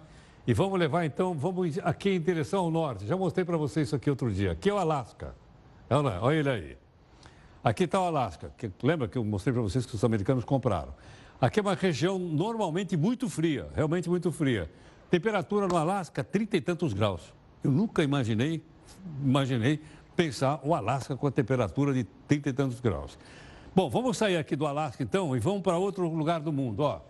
[0.47, 3.07] E vamos levar então, vamos aqui em direção ao norte.
[3.07, 4.53] Já mostrei para vocês isso aqui outro dia.
[4.53, 5.35] Aqui é o Alasca.
[5.89, 6.77] Olha, olha ele aí.
[7.63, 10.93] Aqui está o Alasca, que, lembra que eu mostrei para vocês que os americanos compraram.
[11.41, 14.69] Aqui é uma região normalmente muito fria, realmente muito fria.
[15.13, 17.35] Temperatura no Alasca, trinta e tantos graus.
[17.63, 18.65] Eu nunca imaginei,
[19.23, 19.79] imaginei
[20.17, 23.19] pensar o Alasca com a temperatura de trinta e tantos graus.
[23.75, 27.03] Bom, vamos sair aqui do Alasca então e vamos para outro lugar do mundo, ó.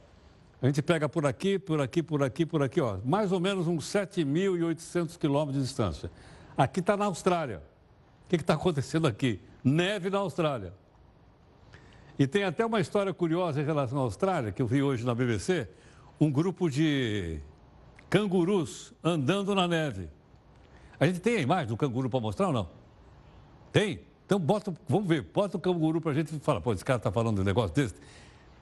[0.60, 2.98] A gente pega por aqui, por aqui, por aqui, por aqui, ó.
[3.04, 6.10] Mais ou menos uns 7.800 quilômetros de distância.
[6.56, 7.62] Aqui está na Austrália.
[8.26, 9.38] O que está acontecendo aqui?
[9.62, 10.74] neve na Austrália.
[12.18, 15.14] E tem até uma história curiosa em relação à Austrália, que eu vi hoje na
[15.14, 15.68] BBC,
[16.20, 17.40] um grupo de
[18.12, 20.06] cangurus andando na neve.
[21.00, 22.68] A gente tem a imagem do canguru para mostrar ou não?
[23.72, 24.00] Tem?
[24.26, 27.10] Então bota, vamos ver, bota o canguru para a gente falar, pô, esse cara está
[27.10, 27.94] falando de um negócio desse.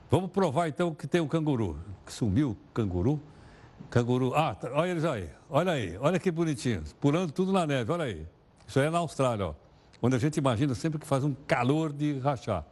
[0.09, 1.77] Vamos provar então que tem um canguru.
[2.07, 3.21] Sumiu o canguru?
[3.89, 4.33] Canguru.
[4.33, 8.05] Ah, tá, olha eles aí, olha aí, olha que bonitinhos, pulando tudo na neve, olha
[8.05, 8.25] aí.
[8.65, 9.55] Isso aí é na Austrália, ó
[10.01, 12.65] onde a gente imagina sempre que faz um calor de rachar.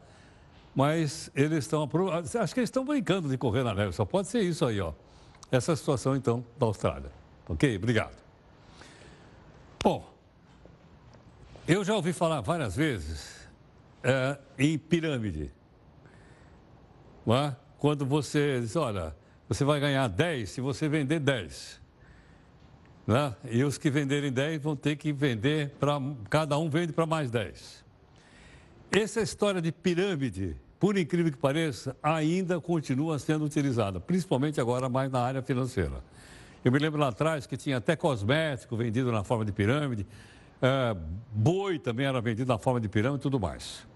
[0.74, 1.88] Mas eles estão.
[2.42, 4.94] Acho que eles estão brincando de correr na neve, só pode ser isso aí, ó.
[5.52, 7.12] Essa é situação, então, da Austrália.
[7.48, 7.76] Ok?
[7.78, 8.16] Obrigado.
[9.84, 10.08] Bom,
[11.68, 13.48] eu já ouvi falar várias vezes
[14.04, 15.52] é, em pirâmide.
[17.28, 17.56] É?
[17.78, 19.16] Quando você diz, olha,
[19.48, 21.80] você vai ganhar 10 se você vender 10.
[23.08, 23.36] Né?
[23.50, 26.00] E os que venderem 10 vão ter que vender para.
[26.30, 27.84] Cada um vende para mais 10.
[28.92, 35.12] Essa história de pirâmide, por incrível que pareça, ainda continua sendo utilizada, principalmente agora mais
[35.12, 36.02] na área financeira.
[36.64, 40.08] Eu me lembro lá atrás que tinha até cosmético vendido na forma de pirâmide,
[40.62, 40.96] é,
[41.32, 43.88] boi também era vendido na forma de pirâmide e tudo mais.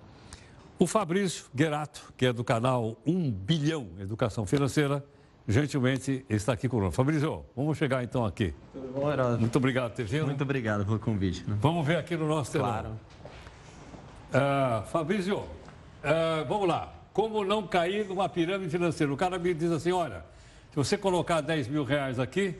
[0.79, 5.05] O Fabrício Guerato, que é do canal 1 Bilhão Educação Financeira,
[5.47, 6.95] gentilmente está aqui conosco.
[6.95, 8.53] Fabrício, vamos chegar então aqui.
[8.73, 9.37] Tudo bom, Herói?
[9.37, 10.25] Muito obrigado por ter vindo.
[10.25, 11.47] Muito obrigado pelo convite.
[11.47, 11.57] Né?
[11.61, 12.69] Vamos ver aqui no nosso telão.
[12.69, 12.89] Claro.
[14.33, 15.43] Uh, Fabrício,
[16.03, 16.93] uh, vamos lá.
[17.13, 19.13] Como não cair numa pirâmide financeira?
[19.13, 20.25] O cara me diz assim, olha,
[20.71, 22.55] se você colocar 10 mil reais aqui,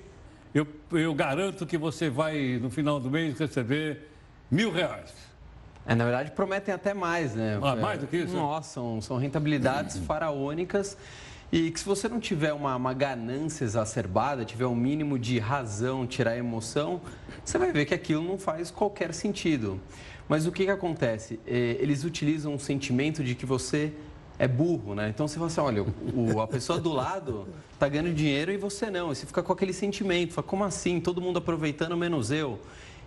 [0.54, 4.10] eu, eu garanto que você vai, no final do mês, receber
[4.52, 5.12] mil reais.
[5.86, 7.60] É, na verdade, prometem até mais, né?
[7.62, 8.36] Ah, mais do que isso?
[8.36, 10.96] Nossa, são, são rentabilidades faraônicas
[11.52, 16.08] e que se você não tiver uma, uma ganância exacerbada, tiver um mínimo de razão,
[16.08, 17.00] tirar emoção,
[17.46, 19.80] você vai ver que aquilo não faz qualquer sentido.
[20.28, 21.40] Mas o que, que acontece?
[21.46, 23.94] É, eles utilizam um sentimento de que você
[24.40, 25.10] é burro, né?
[25.10, 28.90] Então você fala assim, olha, o, a pessoa do lado está ganhando dinheiro e você
[28.90, 29.12] não.
[29.12, 31.00] E você fica com aquele sentimento, fala, como assim?
[31.00, 32.60] Todo mundo aproveitando menos eu.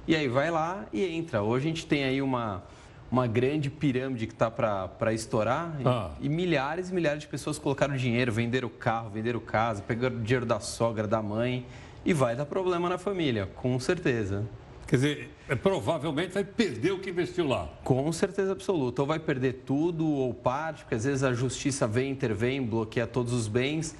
[0.07, 1.43] E aí vai lá e entra.
[1.43, 2.62] Hoje a gente tem aí uma,
[3.11, 6.11] uma grande pirâmide que está para estourar ah.
[6.20, 10.22] e, e, milhares e milhares de pessoas colocaram dinheiro, venderam o carro, venderam casa, pegaram
[10.22, 11.66] dinheiro da sogra, da mãe
[12.05, 14.45] e vai dar problema na família, com certeza.
[14.87, 17.68] Quer dizer, é, provavelmente vai perder o que investiu lá.
[17.82, 19.03] Com certeza absoluta.
[19.03, 23.32] Ou vai perder tudo ou parte, porque às vezes a justiça vem, intervém, bloqueia todos
[23.32, 23.97] os bens.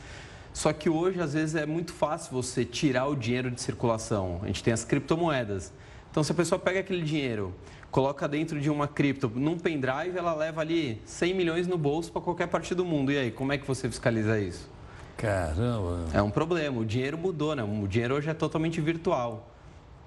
[0.53, 4.41] Só que hoje, às vezes, é muito fácil você tirar o dinheiro de circulação.
[4.43, 5.72] A gente tem as criptomoedas.
[6.11, 7.53] Então, se a pessoa pega aquele dinheiro,
[7.91, 12.22] coloca dentro de uma cripto, num pendrive, ela leva ali 100 milhões no bolso para
[12.22, 13.11] qualquer parte do mundo.
[13.11, 14.70] E aí, como é que você fiscaliza isso?
[15.16, 16.07] Caramba.
[16.14, 16.80] É um problema.
[16.80, 17.62] O dinheiro mudou, né?
[17.62, 19.55] O dinheiro hoje é totalmente virtual.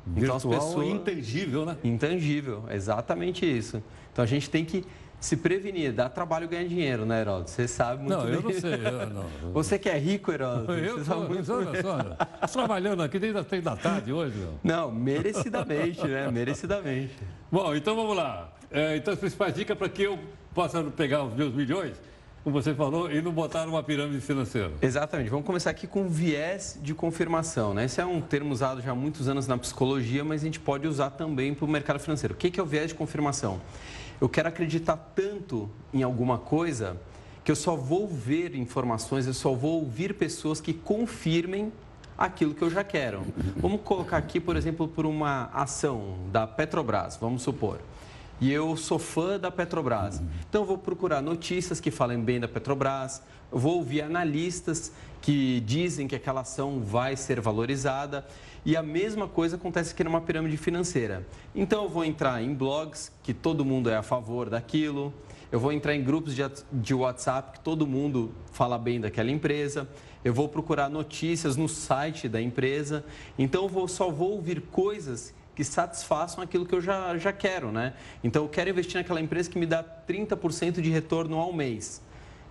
[0.06, 0.88] Virtual então, as pessoas...
[0.88, 1.78] intangível, né?
[1.84, 3.82] Intangível, exatamente isso.
[4.12, 4.86] Então a gente tem que
[5.20, 7.50] se prevenir, dá trabalho ganhar dinheiro, né, Heródoto?
[7.50, 8.36] Você sabe muito não, bem.
[8.36, 9.10] Eu não sei, eu
[9.44, 10.72] não Você que é rico, Heródoto.
[10.72, 11.46] Eu sou, muito...
[11.46, 14.38] sou, sou, trabalhando aqui desde as três da tarde hoje.
[14.38, 14.54] Meu.
[14.64, 16.32] Não, merecidamente, né?
[16.32, 17.14] Merecidamente.
[17.52, 18.54] Bom, então vamos lá.
[18.72, 20.18] É, então as principais dicas para que eu
[20.54, 22.00] possa pegar os meus milhões
[22.44, 24.72] como você falou, e não botar numa pirâmide financeira.
[24.82, 25.30] Exatamente.
[25.30, 27.74] Vamos começar aqui com viés de confirmação.
[27.74, 27.86] Né?
[27.86, 30.88] Esse é um termo usado já há muitos anos na psicologia, mas a gente pode
[30.88, 32.34] usar também para o mercado financeiro.
[32.34, 33.60] O que é o viés de confirmação?
[34.22, 36.98] Eu quero acreditar tanto em alguma coisa
[37.44, 41.72] que eu só vou ver informações, eu só vou ouvir pessoas que confirmem
[42.18, 43.24] aquilo que eu já quero.
[43.58, 47.80] Vamos colocar aqui, por exemplo, por uma ação da Petrobras, vamos supor
[48.42, 50.22] e eu sou fã da Petrobras.
[50.50, 53.22] Então, vou procurar notícias que falem bem da Petrobras,
[53.52, 58.26] vou ouvir analistas que dizem que aquela ação vai ser valorizada.
[58.66, 61.28] E a mesma coisa acontece aqui numa pirâmide financeira.
[61.54, 65.14] Então, eu vou entrar em blogs que todo mundo é a favor daquilo.
[65.52, 66.36] Eu vou entrar em grupos
[66.72, 69.90] de WhatsApp que todo mundo fala bem daquela empresa.
[70.24, 73.04] Eu vou procurar notícias no site da empresa.
[73.38, 77.94] Então, eu só vou ouvir coisas que satisfaçam aquilo que eu já, já quero, né?
[78.24, 82.02] Então, eu quero investir naquela empresa que me dá 30% de retorno ao mês,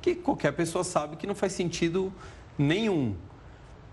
[0.03, 2.13] que qualquer pessoa sabe que não faz sentido
[2.59, 3.17] nenhum.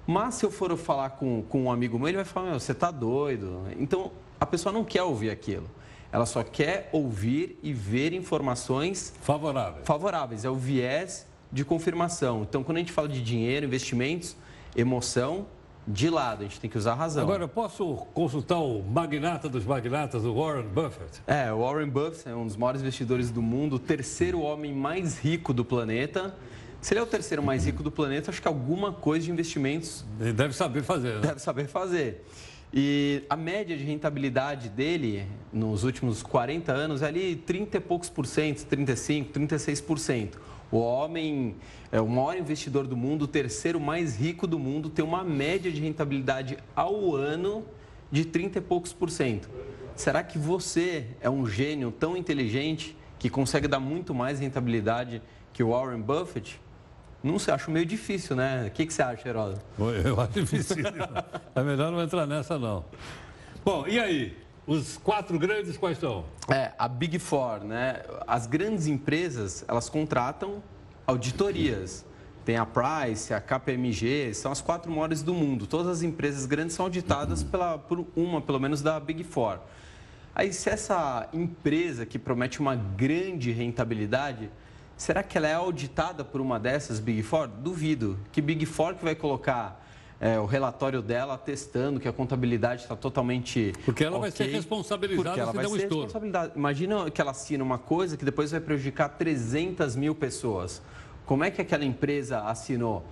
[0.05, 2.74] Mas se eu for falar com, com um amigo meu, ele vai falar, meu, você
[2.74, 3.63] está doido.
[3.80, 5.70] Então, a pessoa não quer ouvir aquilo.
[6.11, 9.86] Ela só quer ouvir e ver informações favoráveis.
[9.86, 12.41] Favoráveis, é o viés de confirmação.
[12.41, 14.36] Então, quando a gente fala de dinheiro, investimentos,
[14.76, 15.45] emoção
[15.88, 17.23] de lado, a gente tem que usar a razão.
[17.23, 21.21] Agora, eu posso consultar o magnata dos magnatas, o Warren Buffett?
[21.27, 25.19] É, o Warren Buffett é um dos maiores investidores do mundo, o terceiro homem mais
[25.19, 26.36] rico do planeta.
[26.81, 30.03] Se ele é o terceiro mais rico do planeta, acho que alguma coisa de investimentos.
[30.19, 31.21] Ele deve saber fazer, né?
[31.21, 32.25] Deve saber fazer.
[32.73, 38.09] E a média de rentabilidade dele nos últimos 40 anos é ali 30 e poucos
[38.09, 40.39] por cento, 35, 36 por cento.
[40.72, 41.55] O homem
[41.91, 45.72] é o maior investidor do mundo, o terceiro mais rico do mundo, tem uma média
[45.72, 47.66] de rentabilidade ao ano
[48.11, 49.49] de 30 e poucos por cento.
[49.95, 55.22] Será que você é um gênio tão inteligente que consegue dar muito mais rentabilidade
[55.53, 56.59] que o Warren Buffett?
[57.24, 58.68] Não sei, acho meio difícil, né?
[58.68, 59.61] O que, que você acha, Heródoto?
[60.05, 60.78] Eu acho difícil.
[61.55, 62.86] é melhor não entrar nessa, não.
[63.63, 64.38] Bom, e aí?
[64.68, 66.26] Os quatro grandes quais são?
[66.49, 68.01] É, a Big Four, né?
[68.26, 70.63] As grandes empresas, elas contratam
[71.05, 72.03] auditorias.
[72.43, 75.68] Tem a Price, a KPMG, são as quatro maiores do mundo.
[75.68, 79.59] Todas as empresas grandes são auditadas pela, por uma, pelo menos, da Big Four.
[80.34, 84.49] Aí, se essa empresa que promete uma grande rentabilidade,
[84.97, 87.47] será que ela é auditada por uma dessas Big Four?
[87.47, 88.20] Duvido.
[88.32, 89.84] Que Big Four que vai colocar
[90.20, 93.74] é, o relatório dela testando que a contabilidade está totalmente.
[93.84, 96.53] Porque ela okay, vai ser responsabilizada porque ela vai um ser responsabilidade.
[96.55, 100.82] Imagina que ela assina uma coisa que depois vai prejudicar 300 mil pessoas.
[101.26, 103.05] Como é que aquela empresa assinou?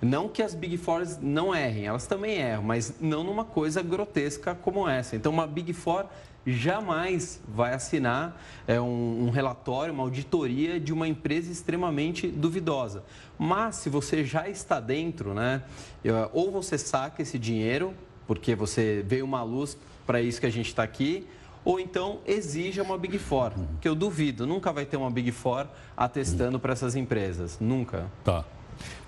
[0.00, 4.54] Não que as Big Fours não errem, elas também erram, mas não numa coisa grotesca
[4.54, 5.16] como essa.
[5.16, 6.06] Então, uma Big Four
[6.52, 13.04] jamais vai assinar é, um, um, relatório, uma auditoria de uma empresa extremamente duvidosa.
[13.38, 15.62] Mas se você já está dentro, né,
[16.32, 17.94] ou você saca esse dinheiro,
[18.26, 21.26] porque você veio uma luz para isso que a gente está aqui,
[21.64, 25.66] ou então exija uma Big Four, que eu duvido, nunca vai ter uma Big Four
[25.96, 28.10] atestando para essas empresas, nunca.
[28.24, 28.44] Tá.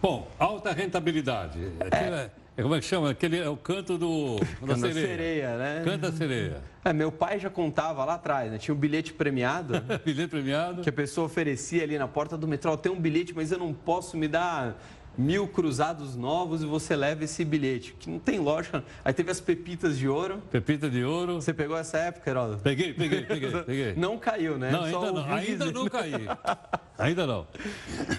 [0.02, 1.58] Bom, alta rentabilidade.
[1.90, 2.30] É.
[2.60, 3.10] É, como é que chama?
[3.10, 4.36] Aquele é o canto do,
[4.66, 5.06] da sereia.
[5.06, 5.82] sereia, né?
[5.82, 6.62] Canta sereia.
[6.84, 8.58] É, meu pai já contava lá atrás, né?
[8.58, 9.80] Tinha um bilhete premiado.
[10.04, 10.82] bilhete premiado.
[10.82, 12.76] Que a pessoa oferecia ali na porta do metrô.
[12.76, 14.78] Tem um bilhete, mas eu não posso me dar
[15.16, 17.94] mil cruzados novos e você leva esse bilhete.
[17.98, 18.84] Que não tem lógica.
[19.04, 20.42] Aí teve as pepitas de ouro.
[20.50, 21.34] Pepita de ouro.
[21.34, 22.62] Você pegou essa época, Heródoto?
[22.62, 23.94] Peguei, peguei, peguei, peguei.
[23.94, 24.70] Não caiu, né?
[24.70, 26.12] Não, ainda não, ainda não caí.
[27.00, 27.46] Ainda não.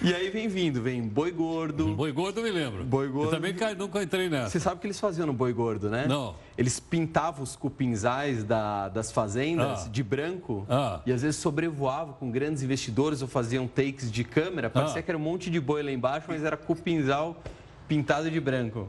[0.02, 1.94] E aí vem vindo, vem boi gordo.
[1.94, 2.82] Boi gordo eu me lembro.
[2.82, 3.28] Boi gordo.
[3.28, 4.50] Eu também caí, nunca entrei nessa.
[4.50, 6.04] Você sabe o que eles faziam no boi gordo, né?
[6.08, 6.34] Não.
[6.58, 9.88] Eles pintavam os cupinzais da, das fazendas ah.
[9.88, 11.00] de branco ah.
[11.06, 14.68] e às vezes sobrevoavam com grandes investidores ou faziam takes de câmera.
[14.68, 15.02] Parecia ah.
[15.02, 17.40] que era um monte de boi lá embaixo, mas era cupinzal
[17.86, 18.88] pintado de branco.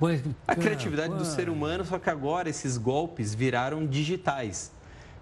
[0.00, 4.72] Mas, a criatividade do ser humano, só que agora esses golpes viraram digitais.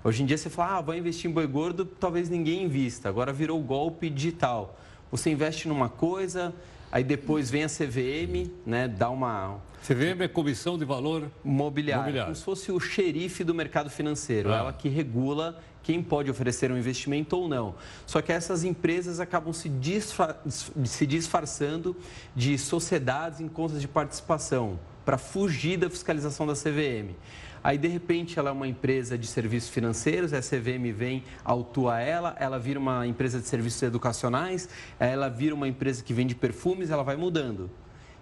[0.03, 3.09] Hoje em dia você fala, ah, vou investir em boi gordo, talvez ninguém invista.
[3.09, 4.79] Agora virou golpe digital.
[5.11, 6.55] Você investe numa coisa,
[6.93, 9.59] aí depois vem a CVM, né, dá uma...
[9.83, 12.27] CVM é Comissão de Valor Mobiliário, Mobiliário.
[12.27, 14.53] como se fosse o xerife do mercado financeiro.
[14.53, 14.59] Ah.
[14.59, 15.59] Ela que regula
[15.89, 17.75] quem pode oferecer um investimento ou não.
[18.05, 21.97] Só que essas empresas acabam se, disfar se disfarçando
[22.37, 27.17] de sociedades em contas de participação para fugir da fiscalização da CVM.
[27.65, 32.37] Aí, de repente, ela é uma empresa de serviços financeiros, a CVM vem, autua ela,
[32.39, 34.69] ela vira uma empresa de serviços educacionais,
[35.01, 37.71] ela vira uma empresa que vende perfumes, ela vai mudando.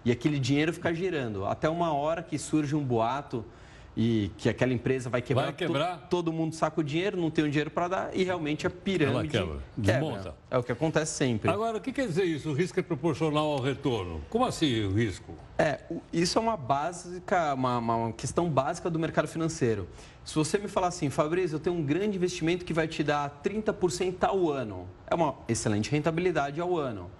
[0.04, 1.44] E aquele dinheiro fica girando.
[1.44, 3.44] Até uma hora que surge um boato
[3.96, 5.98] e que aquela empresa vai quebrar, vai quebrar.
[6.00, 8.70] To, todo mundo saca o dinheiro, não tem o dinheiro para dar e realmente a
[8.70, 10.14] pirâmide Ela quebra.
[10.14, 10.34] quebra.
[10.50, 11.50] É o que acontece sempre.
[11.50, 12.50] Agora, o que quer dizer isso?
[12.50, 14.20] O risco é proporcional ao retorno?
[14.28, 15.32] Como assim o risco?
[15.56, 15.80] É,
[16.12, 19.88] isso é uma básica, uma, uma questão básica do mercado financeiro.
[20.22, 23.40] Se você me falar assim, Fabrício, eu tenho um grande investimento que vai te dar
[23.42, 27.10] 30% ao ano, é uma excelente rentabilidade ao ano.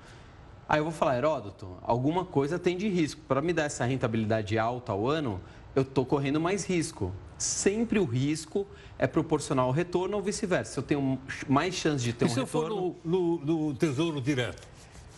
[0.69, 3.21] Aí eu vou falar, Heródoto, alguma coisa tem de risco.
[3.29, 5.41] Para me dar essa rentabilidade alta ao ano,
[5.77, 7.13] eu estou correndo mais risco.
[7.37, 8.67] Sempre o risco
[8.99, 10.73] é proporcional ao retorno ou vice-versa.
[10.73, 12.69] Se eu tenho mais chance de ter e um se retorno...
[12.69, 14.67] se eu for no, no, no, tesouro direto?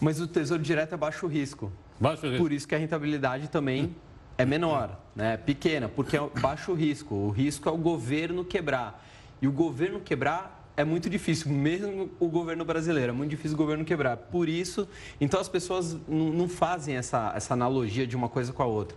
[0.00, 1.72] Mas o tesouro direto é baixo risco.
[2.00, 2.38] Baixo risco.
[2.38, 3.94] Por isso que a rentabilidade também
[4.36, 5.36] é menor, né?
[5.36, 7.14] pequena, porque é baixo risco.
[7.14, 9.06] O risco é o governo quebrar.
[9.40, 13.58] E o governo quebrar é muito difícil, mesmo o governo brasileiro, é muito difícil o
[13.58, 14.16] governo quebrar.
[14.16, 14.88] Por isso,
[15.20, 18.96] então as pessoas não fazem essa, essa analogia de uma coisa com a outra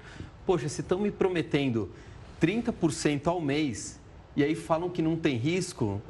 [0.52, 1.90] poxa, se estão me prometendo
[2.42, 3.98] 30% ao mês
[4.36, 6.02] e aí falam que não tem risco,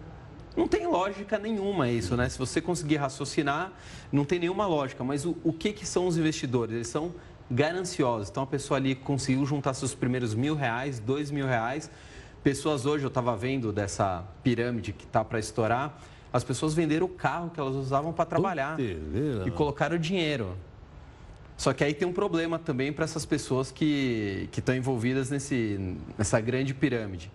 [0.58, 2.28] não tem lógica nenhuma isso, né?
[2.28, 3.72] Se você conseguir raciocinar,
[4.12, 5.04] não tem nenhuma lógica.
[5.04, 6.74] Mas o, o que, que são os investidores?
[6.74, 7.14] Eles são
[7.52, 8.32] gananciosos.
[8.32, 11.92] Então, a pessoa ali conseguiu juntar seus primeiros mil reais, dois mil reais.
[12.44, 16.02] Pessoas hoje, eu estava vendo dessa pirâmide que está para estourar,
[16.34, 18.76] as pessoas venderam o carro que elas usavam para trabalhar
[19.46, 20.58] e colocaram dinheiro.
[21.62, 26.42] Só que aí tem um problema também para essas pessoas que estão envolvidas nesse, nessa
[26.42, 27.32] grande pirâmide.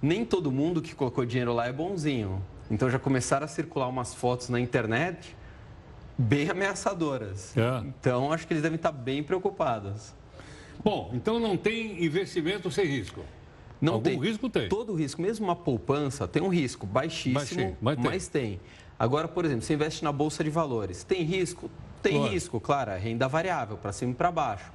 [0.00, 2.42] Nem todo mundo que colocou dinheiro lá é bonzinho.
[2.70, 5.36] Então já começaram a circular umas fotos na internet
[6.16, 7.54] bem ameaçadoras.
[7.54, 7.86] É.
[7.86, 10.14] Então acho que eles devem estar bem preocupados.
[10.82, 13.20] Bom, então não tem investimento sem risco.
[13.82, 14.18] Não Algum tem.
[14.18, 14.70] risco tem.
[14.70, 18.04] Todo risco, mesmo uma poupança, tem um risco baixíssimo, Baixinho, mas, tem.
[18.06, 18.60] mas tem.
[18.98, 21.04] Agora, por exemplo, você investe na bolsa de valores.
[21.04, 21.70] Tem risco?
[22.02, 22.32] Tem claro.
[22.32, 24.72] risco, claro, é renda variável, para cima e para baixo.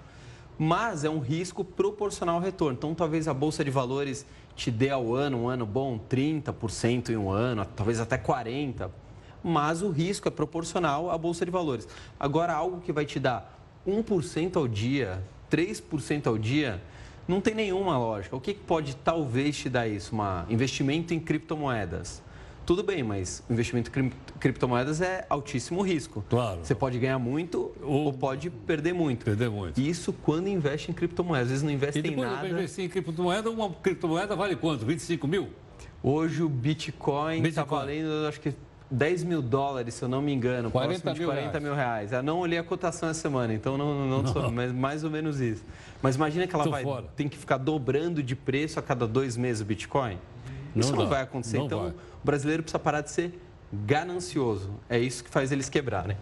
[0.57, 2.77] Mas é um risco proporcional ao retorno.
[2.77, 7.17] Então, talvez a Bolsa de Valores te dê ao ano, um ano bom, 30% em
[7.17, 8.89] um ano, talvez até 40%.
[9.43, 11.87] Mas o risco é proporcional à Bolsa de Valores.
[12.17, 15.21] Agora, algo que vai te dar 1% ao dia,
[15.51, 16.81] 3% ao dia,
[17.27, 18.35] não tem nenhuma lógica.
[18.35, 20.15] O que pode talvez te dar isso?
[20.15, 22.21] Um investimento em criptomoedas
[22.65, 26.23] tudo bem, mas investimento em criptomoedas é altíssimo risco.
[26.29, 26.59] Claro.
[26.63, 29.25] Você pode ganhar muito ou, ou pode perder muito.
[29.25, 29.79] Perder muito.
[29.79, 31.43] Isso quando investe em criptomoedas.
[31.43, 32.47] Às vezes não investe em nada.
[32.47, 34.85] E investir em criptomoeda, uma criptomoeda vale quanto?
[34.85, 35.49] 25 mil?
[36.01, 38.53] Hoje o Bitcoin está valendo, acho que
[38.93, 41.63] 10 mil dólares, se eu não me engano, 40 mil 40 reais.
[41.63, 42.11] mil reais.
[42.11, 44.33] Eu não olhei a cotação essa semana, então não, não, não.
[44.33, 45.63] Sou, mas mais ou menos isso.
[46.01, 46.85] Mas imagina que ela vai,
[47.15, 50.17] tem que ficar dobrando de preço a cada dois meses o Bitcoin.
[50.75, 51.57] Isso não, não vai acontecer.
[51.57, 51.91] Não então, vai.
[51.91, 53.39] o brasileiro precisa parar de ser
[53.71, 54.71] ganancioso.
[54.89, 56.17] É isso que faz eles quebrarem.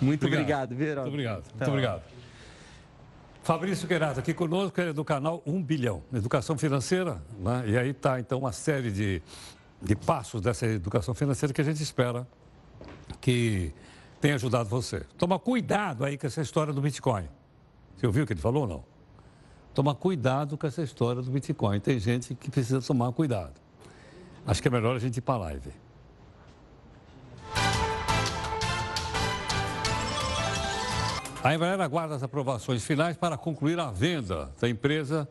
[0.00, 1.44] Muito obrigado, obrigado Muito obrigado.
[1.54, 2.02] Muito obrigado.
[3.42, 7.22] Fabrício Querato aqui conosco, ele é do canal 1 Bilhão, Educação Financeira.
[7.38, 7.64] Né?
[7.68, 9.22] E aí está, então, uma série de,
[9.80, 12.26] de passos dessa educação financeira que a gente espera
[13.20, 13.72] que
[14.20, 15.00] tenha ajudado você.
[15.16, 17.26] Toma cuidado aí com essa história do Bitcoin.
[17.96, 18.84] Você ouviu o que ele falou ou não?
[19.72, 21.80] Toma cuidado com essa história do Bitcoin.
[21.80, 23.54] Tem gente que precisa tomar cuidado.
[24.48, 25.70] Acho que é melhor a gente ir para a live.
[31.44, 35.28] A Embraer aguarda as aprovações finais para concluir a venda da empresa,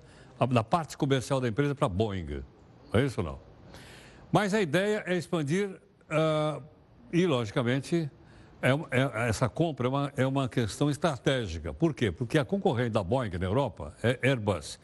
[0.52, 2.44] da parte comercial da empresa para a Boeing.
[2.94, 3.40] É isso ou não?
[4.32, 6.62] Mas a ideia é expandir uh,
[7.12, 8.12] e, logicamente,
[8.62, 11.74] é, é, essa compra é uma, é uma questão estratégica.
[11.74, 12.12] Por quê?
[12.12, 14.80] Porque a concorrente da Boeing na Europa é Airbus.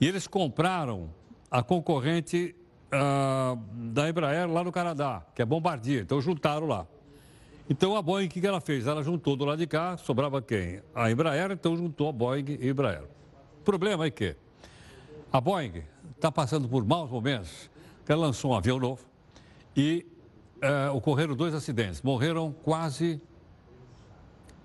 [0.00, 1.10] E eles compraram
[1.50, 2.54] a concorrente
[2.94, 3.56] uh,
[3.92, 6.02] da Embraer lá no Canadá, que é Bombardier.
[6.02, 6.86] Então juntaram lá.
[7.68, 8.86] Então a Boeing, o que ela fez?
[8.86, 10.82] Ela juntou do lado de cá, sobrava quem?
[10.94, 13.04] A Embraer, então juntou a Boeing e a Embraer.
[13.60, 14.36] O problema é que
[15.32, 15.82] a Boeing
[16.14, 17.70] está passando por maus momentos.
[18.06, 19.02] Ela lançou um avião novo
[19.74, 20.06] e
[20.62, 22.02] uh, ocorreram dois acidentes.
[22.02, 23.20] Morreram quase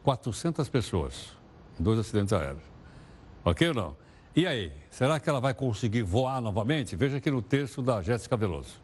[0.03, 1.37] 400 pessoas
[1.79, 2.63] em dois acidentes aéreos.
[3.45, 3.95] Ok ou não?
[4.35, 6.95] E aí, será que ela vai conseguir voar novamente?
[6.95, 8.79] Veja aqui no texto da Jéssica Veloso.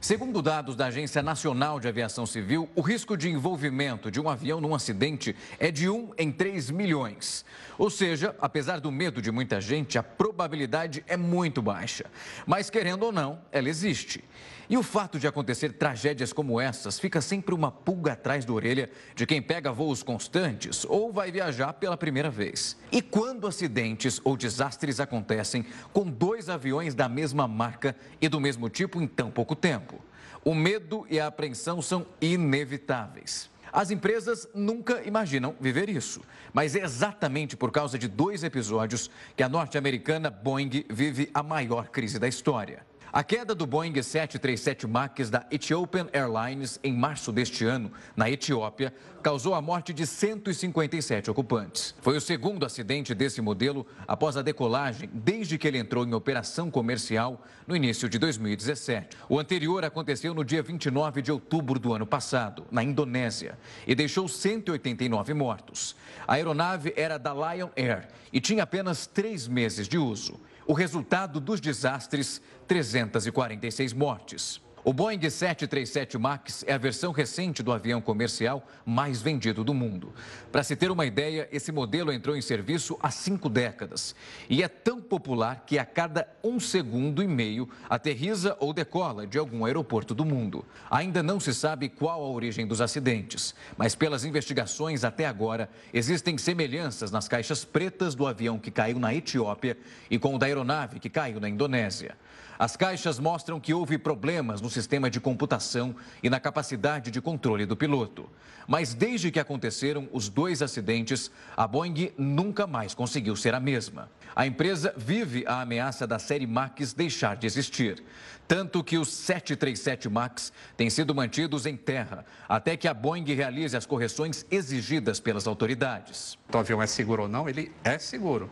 [0.00, 4.60] Segundo dados da Agência Nacional de Aviação Civil, o risco de envolvimento de um avião
[4.60, 7.44] num acidente é de 1 em 3 milhões.
[7.78, 12.06] Ou seja, apesar do medo de muita gente, a probabilidade é muito baixa.
[12.44, 14.24] Mas, querendo ou não, ela existe.
[14.70, 18.88] E o fato de acontecer tragédias como essas fica sempre uma pulga atrás da orelha
[19.16, 22.76] de quem pega voos constantes ou vai viajar pela primeira vez.
[22.92, 28.68] E quando acidentes ou desastres acontecem com dois aviões da mesma marca e do mesmo
[28.68, 30.00] tipo em tão pouco tempo?
[30.44, 33.50] O medo e a apreensão são inevitáveis.
[33.72, 36.20] As empresas nunca imaginam viver isso,
[36.52, 41.88] mas é exatamente por causa de dois episódios que a norte-americana Boeing vive a maior
[41.88, 42.88] crise da história.
[43.12, 48.94] A queda do Boeing 737 MAX da Ethiopian Airlines em março deste ano, na Etiópia,
[49.20, 51.92] causou a morte de 157 ocupantes.
[52.00, 56.70] Foi o segundo acidente desse modelo após a decolagem, desde que ele entrou em operação
[56.70, 59.16] comercial no início de 2017.
[59.28, 63.58] O anterior aconteceu no dia 29 de outubro do ano passado, na Indonésia,
[63.88, 65.96] e deixou 189 mortos.
[66.28, 70.38] A aeronave era da Lion Air e tinha apenas três meses de uso.
[70.66, 74.60] O resultado dos desastres 346 mortes.
[74.82, 80.14] O Boeing 737 MAX é a versão recente do avião comercial mais vendido do mundo.
[80.50, 84.14] Para se ter uma ideia, esse modelo entrou em serviço há cinco décadas
[84.48, 89.36] e é tão popular que a cada um segundo e meio aterriza ou decola de
[89.36, 90.64] algum aeroporto do mundo.
[90.90, 96.38] Ainda não se sabe qual a origem dos acidentes, mas pelas investigações até agora, existem
[96.38, 99.76] semelhanças nas caixas pretas do avião que caiu na Etiópia
[100.10, 102.16] e com o da aeronave que caiu na Indonésia.
[102.60, 107.64] As caixas mostram que houve problemas no sistema de computação e na capacidade de controle
[107.64, 108.28] do piloto.
[108.68, 114.10] Mas desde que aconteceram os dois acidentes, a Boeing nunca mais conseguiu ser a mesma.
[114.36, 118.04] A empresa vive a ameaça da série MAX deixar de existir.
[118.46, 123.74] Tanto que os 737 MAX têm sido mantidos em terra, até que a Boeing realize
[123.74, 126.36] as correções exigidas pelas autoridades.
[126.52, 127.48] O avião é seguro ou não?
[127.48, 128.50] Ele é seguro.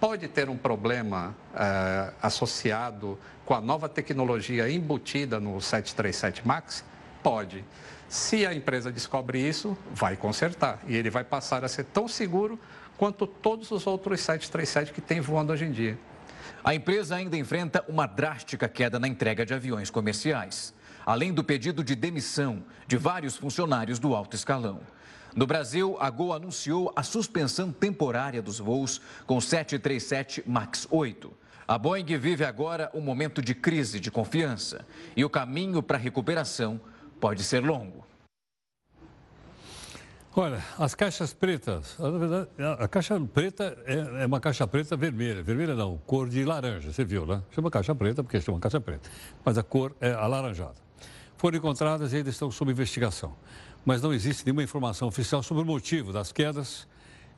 [0.00, 6.82] Pode ter um problema eh, associado com a nova tecnologia embutida no 737 MAX?
[7.22, 7.62] Pode.
[8.08, 10.78] Se a empresa descobre isso, vai consertar.
[10.88, 12.58] E ele vai passar a ser tão seguro
[12.96, 15.98] quanto todos os outros 737 que tem voando hoje em dia.
[16.64, 20.72] A empresa ainda enfrenta uma drástica queda na entrega de aviões comerciais,
[21.04, 24.80] além do pedido de demissão de vários funcionários do alto escalão.
[25.34, 31.32] No Brasil, a Gol anunciou a suspensão temporária dos voos com 737 MAX 8.
[31.68, 34.84] A Boeing vive agora um momento de crise de confiança
[35.16, 36.80] e o caminho para a recuperação
[37.20, 38.04] pode ser longo.
[40.34, 45.42] Olha, as caixas pretas, na verdade, a caixa preta é, é, uma caixa preta vermelha.
[45.42, 47.42] Vermelha não, cor de laranja, você viu, né?
[47.50, 49.10] Chama caixa preta porque chama caixa preta,
[49.44, 50.76] mas a cor é alaranjada.
[51.36, 53.34] Foram encontradas e ainda estão sob investigação.
[53.84, 56.86] Mas não existe nenhuma informação oficial sobre o motivo das quedas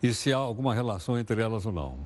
[0.02, 1.98] e se há alguma relação entre elas ou não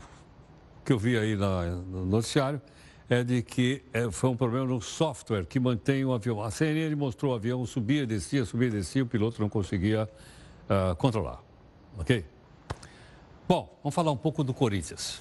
[0.87, 2.63] que eu vi aí no noticiário
[3.11, 6.41] é de que é, foi um problema no software que mantém o avião.
[6.41, 10.09] A CNN mostrou o avião, subia descia, subia descia, o piloto não conseguia
[10.71, 11.43] uh, controlar.
[11.99, 12.25] Ok?
[13.49, 15.21] Bom, vamos falar um pouco do Corinthians.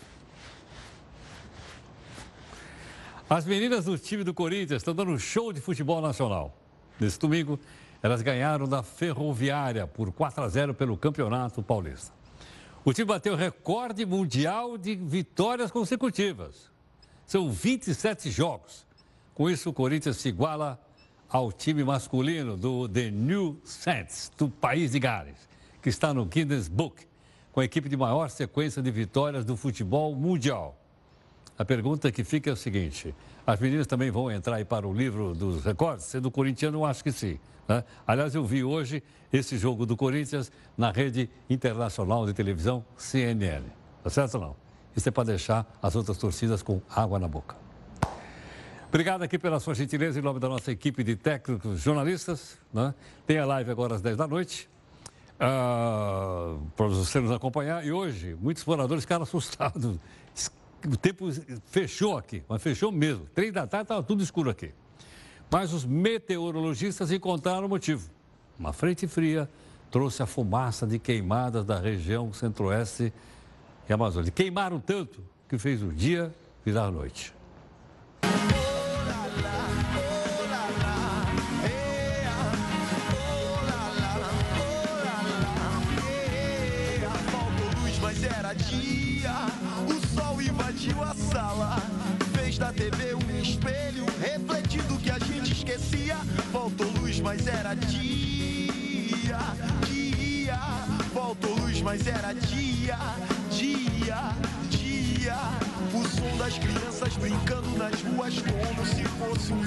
[3.27, 6.55] As meninas do time do Corinthians estão dando um show de futebol nacional.
[6.99, 7.59] Nesse domingo,
[8.05, 12.13] elas ganharam da Ferroviária por 4 a 0 pelo Campeonato Paulista.
[12.83, 16.69] O time bateu recorde mundial de vitórias consecutivas.
[17.25, 18.85] São 27 jogos.
[19.33, 20.79] Com isso, o Corinthians se iguala
[21.27, 25.49] ao time masculino do The New Saints, do país de Gales,
[25.81, 27.07] que está no Guinness Book,
[27.51, 30.79] com a equipe de maior sequência de vitórias do futebol mundial.
[31.57, 33.15] A pergunta que fica é o seguinte:
[33.45, 36.05] as meninas também vão entrar aí para o livro dos recordes?
[36.05, 37.39] Sendo corintiano, eu acho que sim.
[37.67, 37.83] Né?
[38.05, 43.63] Aliás, eu vi hoje esse jogo do Corinthians na rede internacional de televisão CNN.
[44.03, 44.55] Tá certo ou não?
[44.95, 47.55] Isso é para deixar as outras torcidas com água na boca.
[48.87, 52.57] Obrigado aqui pela sua gentileza em nome da nossa equipe de técnicos jornalistas.
[52.73, 52.93] Né?
[53.27, 54.69] Tem a live agora às 10 da noite.
[55.35, 57.85] Uh, para você nos acompanhar.
[57.85, 59.97] E hoje, muitos moradores ficaram assustados.
[60.87, 61.27] O tempo
[61.65, 63.25] fechou aqui, mas fechou mesmo.
[63.33, 64.71] Três da tarde estava tudo escuro aqui.
[65.49, 68.09] Mas os meteorologistas encontraram o motivo.
[68.59, 69.49] Uma frente fria
[69.89, 73.11] trouxe a fumaça de queimadas da região centro-oeste
[73.87, 74.31] e Amazônia.
[74.31, 76.33] Queimaram tanto que fez o dia
[76.63, 77.33] virar noite.
[88.69, 88.94] Dia,
[97.25, 99.39] mas era dia,
[99.87, 100.59] dia.
[101.11, 102.99] Faltou luz, mas era dia,
[103.49, 104.35] dia,
[104.69, 105.35] dia.
[105.91, 109.63] O som das crianças brincando nas ruas como se fosse um